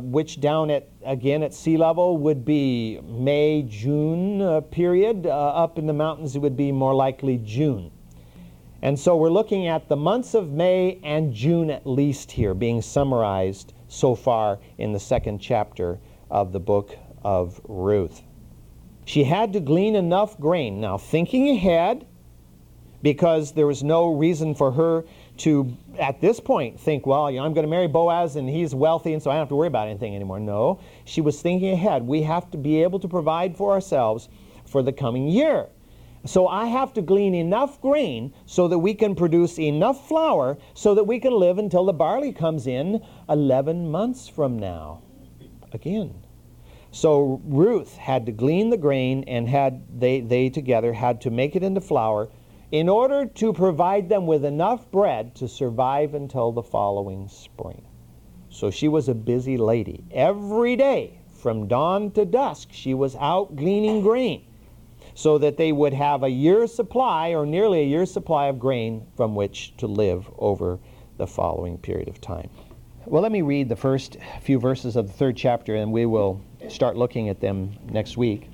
which 0.02 0.40
down 0.40 0.70
at 0.70 0.88
again 1.04 1.42
at 1.42 1.54
sea 1.54 1.76
level 1.76 2.16
would 2.18 2.44
be 2.44 3.00
May 3.02 3.62
June 3.62 4.42
uh, 4.42 4.60
period. 4.60 5.26
Uh, 5.26 5.30
up 5.30 5.78
in 5.78 5.86
the 5.86 5.92
mountains, 5.92 6.34
it 6.34 6.40
would 6.40 6.56
be 6.56 6.72
more 6.72 6.94
likely 6.94 7.38
June. 7.38 7.90
And 8.82 8.98
so 8.98 9.16
we're 9.16 9.30
looking 9.30 9.68
at 9.68 9.88
the 9.88 9.96
months 9.96 10.34
of 10.34 10.50
May 10.50 10.98
and 11.04 11.32
June 11.32 11.70
at 11.70 11.86
least 11.86 12.32
here 12.32 12.52
being 12.52 12.82
summarized 12.82 13.74
so 13.86 14.14
far 14.16 14.58
in 14.78 14.92
the 14.92 14.98
second 14.98 15.38
chapter 15.38 16.00
of 16.30 16.52
the 16.52 16.58
book 16.58 16.96
of 17.22 17.60
Ruth. 17.68 18.22
She 19.04 19.24
had 19.24 19.52
to 19.52 19.60
glean 19.60 19.94
enough 19.94 20.38
grain. 20.38 20.80
Now, 20.80 20.98
thinking 20.98 21.48
ahead, 21.50 22.06
because 23.02 23.52
there 23.52 23.66
was 23.66 23.82
no 23.82 24.08
reason 24.14 24.54
for 24.54 24.72
her 24.72 25.04
to, 25.38 25.76
at 25.98 26.20
this 26.20 26.40
point, 26.40 26.78
think, 26.78 27.06
well, 27.06 27.30
you 27.30 27.38
know, 27.38 27.44
I'm 27.44 27.54
going 27.54 27.66
to 27.66 27.70
marry 27.70 27.88
Boaz 27.88 28.36
and 28.36 28.48
he's 28.48 28.74
wealthy 28.74 29.12
and 29.12 29.22
so 29.22 29.30
I 29.30 29.34
don't 29.34 29.42
have 29.42 29.48
to 29.48 29.56
worry 29.56 29.68
about 29.68 29.88
anything 29.88 30.14
anymore. 30.14 30.40
No, 30.40 30.80
she 31.04 31.20
was 31.20 31.40
thinking 31.40 31.70
ahead. 31.70 32.06
We 32.06 32.22
have 32.22 32.50
to 32.50 32.58
be 32.58 32.82
able 32.82 33.00
to 33.00 33.08
provide 33.08 33.56
for 33.56 33.72
ourselves 33.72 34.28
for 34.66 34.82
the 34.82 34.92
coming 34.92 35.28
year. 35.28 35.68
So 36.24 36.46
I 36.46 36.66
have 36.66 36.92
to 36.94 37.02
glean 37.02 37.34
enough 37.34 37.80
grain 37.80 38.32
so 38.46 38.68
that 38.68 38.78
we 38.78 38.94
can 38.94 39.16
produce 39.16 39.58
enough 39.58 40.06
flour 40.06 40.56
so 40.74 40.94
that 40.94 41.04
we 41.04 41.18
can 41.18 41.32
live 41.32 41.58
until 41.58 41.84
the 41.84 41.92
barley 41.92 42.32
comes 42.32 42.66
in 42.66 43.02
11 43.28 43.90
months 43.90 44.28
from 44.28 44.58
now. 44.58 45.02
Again. 45.72 46.14
So 46.92 47.40
Ruth 47.44 47.96
had 47.96 48.26
to 48.26 48.32
glean 48.32 48.70
the 48.70 48.76
grain 48.76 49.24
and 49.26 49.48
had 49.48 49.82
they, 49.98 50.20
they 50.20 50.50
together 50.50 50.92
had 50.92 51.22
to 51.22 51.30
make 51.30 51.56
it 51.56 51.62
into 51.62 51.80
flour 51.80 52.28
in 52.72 52.88
order 52.88 53.26
to 53.26 53.52
provide 53.52 54.08
them 54.08 54.26
with 54.26 54.46
enough 54.46 54.90
bread 54.90 55.34
to 55.34 55.46
survive 55.46 56.14
until 56.14 56.50
the 56.50 56.62
following 56.62 57.28
spring. 57.28 57.84
So 58.48 58.70
she 58.70 58.88
was 58.88 59.10
a 59.10 59.14
busy 59.14 59.58
lady. 59.58 60.04
Every 60.10 60.74
day, 60.74 61.20
from 61.34 61.68
dawn 61.68 62.10
to 62.12 62.24
dusk, 62.24 62.70
she 62.72 62.94
was 62.94 63.14
out 63.16 63.56
gleaning 63.56 64.00
grain 64.00 64.46
so 65.14 65.36
that 65.36 65.58
they 65.58 65.70
would 65.70 65.92
have 65.92 66.22
a 66.22 66.30
year's 66.30 66.72
supply 66.72 67.34
or 67.34 67.44
nearly 67.44 67.80
a 67.80 67.86
year's 67.86 68.10
supply 68.10 68.46
of 68.46 68.58
grain 68.58 69.06
from 69.16 69.34
which 69.34 69.76
to 69.76 69.86
live 69.86 70.30
over 70.38 70.78
the 71.18 71.26
following 71.26 71.76
period 71.76 72.08
of 72.08 72.22
time. 72.22 72.48
Well, 73.04 73.22
let 73.22 73.32
me 73.32 73.42
read 73.42 73.68
the 73.68 73.76
first 73.76 74.16
few 74.40 74.58
verses 74.58 74.96
of 74.96 75.08
the 75.08 75.12
third 75.12 75.36
chapter 75.36 75.74
and 75.74 75.92
we 75.92 76.06
will 76.06 76.40
start 76.68 76.96
looking 76.96 77.28
at 77.28 77.40
them 77.40 77.76
next 77.90 78.16
week. 78.16 78.48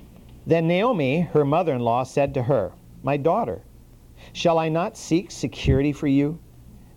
Then 0.45 0.67
Naomi, 0.67 1.21
her 1.21 1.45
mother 1.45 1.73
in 1.73 1.81
law, 1.81 2.03
said 2.03 2.33
to 2.33 2.43
her, 2.43 2.73
My 3.03 3.15
daughter, 3.15 3.61
Shall 4.33 4.59
I 4.59 4.69
not 4.69 4.97
seek 4.97 5.31
security 5.31 5.91
for 5.91 6.07
you, 6.07 6.39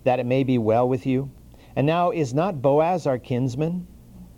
that 0.03 0.19
it 0.19 0.25
may 0.25 0.43
be 0.43 0.57
well 0.57 0.87
with 0.87 1.05
you? 1.05 1.31
And 1.75 1.87
now 1.87 2.11
is 2.11 2.33
not 2.33 2.61
Boaz 2.61 3.07
our 3.07 3.17
kinsman, 3.17 3.87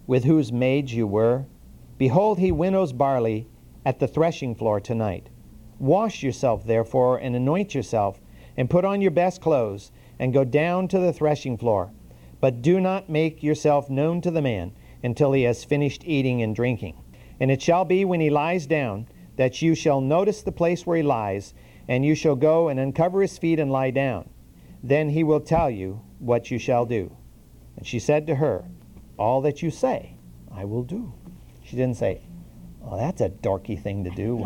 with 0.08 0.24
whose 0.24 0.52
maids 0.52 0.94
you 0.94 1.08
were? 1.08 1.46
Behold, 1.98 2.40
he 2.40 2.52
winnows 2.52 2.94
barley 2.94 3.48
at 3.86 4.00
the 4.00 4.08
threshing 4.08 4.56
floor 4.56 4.80
tonight. 4.80 5.30
Wash 5.80 6.24
yourself, 6.24 6.66
therefore, 6.66 7.18
and 7.18 7.36
anoint 7.36 7.76
yourself, 7.76 8.22
and 8.56 8.70
put 8.70 8.86
on 8.86 9.02
your 9.02 9.12
best 9.12 9.42
clothes, 9.42 9.92
and 10.20 10.34
go 10.34 10.44
down 10.44 10.88
to 10.88 11.00
the 11.00 11.12
threshing 11.12 11.58
floor. 11.58 11.92
But 12.40 12.62
do 12.62 12.80
not 12.80 13.10
make 13.10 13.44
yourself 13.44 13.90
known 13.90 14.22
to 14.22 14.32
the 14.32 14.42
man 14.42 14.74
until 15.04 15.32
he 15.32 15.44
has 15.44 15.64
finished 15.64 16.04
eating 16.06 16.42
and 16.42 16.56
drinking. 16.56 16.96
And 17.40 17.52
it 17.52 17.62
shall 17.62 17.84
be 17.84 18.06
when 18.06 18.22
he 18.22 18.30
lies 18.30 18.66
down 18.66 19.08
that 19.36 19.62
you 19.62 19.76
shall 19.76 20.00
notice 20.00 20.42
the 20.42 20.52
place 20.52 20.86
where 20.86 20.98
he 20.98 21.04
lies, 21.04 21.54
and 21.88 22.06
you 22.06 22.16
shall 22.16 22.36
go 22.36 22.70
and 22.70 22.80
uncover 22.80 23.22
his 23.22 23.38
feet 23.38 23.60
and 23.60 23.72
lie 23.72 23.92
down. 23.92 24.30
Then 24.84 25.10
he 25.10 25.24
will 25.24 25.40
tell 25.40 25.70
you 25.70 26.02
what 26.20 26.52
you 26.52 26.60
shall 26.60 26.86
do. 26.86 27.16
And 27.78 27.86
she 27.86 28.00
said 28.00 28.28
to 28.28 28.36
her, 28.36 28.66
All 29.18 29.42
that 29.42 29.62
you 29.62 29.72
say, 29.72 30.16
I 30.52 30.66
will 30.66 30.84
do. 30.84 31.14
She 31.64 31.76
didn't 31.76 31.98
say, 31.98 32.22
Oh, 32.84 32.98
that's 32.98 33.22
a 33.22 33.30
dorky 33.30 33.82
thing 33.82 34.04
to 34.04 34.12
do. 34.12 34.46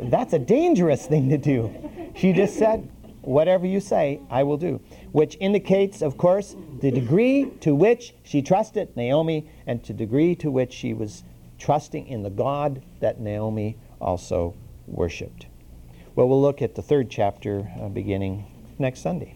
that's 0.10 0.32
a 0.32 0.38
dangerous 0.38 1.06
thing 1.06 1.28
to 1.30 1.38
do. 1.38 1.72
She 2.14 2.32
just 2.32 2.56
said, 2.56 2.88
Whatever 3.22 3.66
you 3.66 3.80
say, 3.80 4.20
I 4.30 4.42
will 4.42 4.56
do. 4.56 4.80
Which 5.12 5.36
indicates, 5.40 6.02
of 6.02 6.16
course, 6.16 6.56
the 6.80 6.90
degree 6.90 7.50
to 7.60 7.74
which 7.74 8.14
she 8.24 8.42
trusted 8.42 8.96
Naomi 8.96 9.48
and 9.66 9.82
to 9.84 9.92
degree 9.92 10.34
to 10.36 10.50
which 10.50 10.72
she 10.72 10.92
was 10.92 11.22
trusting 11.58 12.08
in 12.08 12.24
the 12.24 12.30
God 12.30 12.82
that 12.98 13.20
Naomi 13.20 13.76
also 14.00 14.54
worshiped. 14.88 15.46
Well, 16.14 16.28
we'll 16.28 16.42
look 16.42 16.60
at 16.60 16.74
the 16.74 16.82
third 16.82 17.08
chapter 17.08 17.70
uh, 17.80 17.88
beginning 17.88 18.44
next 18.78 19.00
Sunday. 19.00 19.34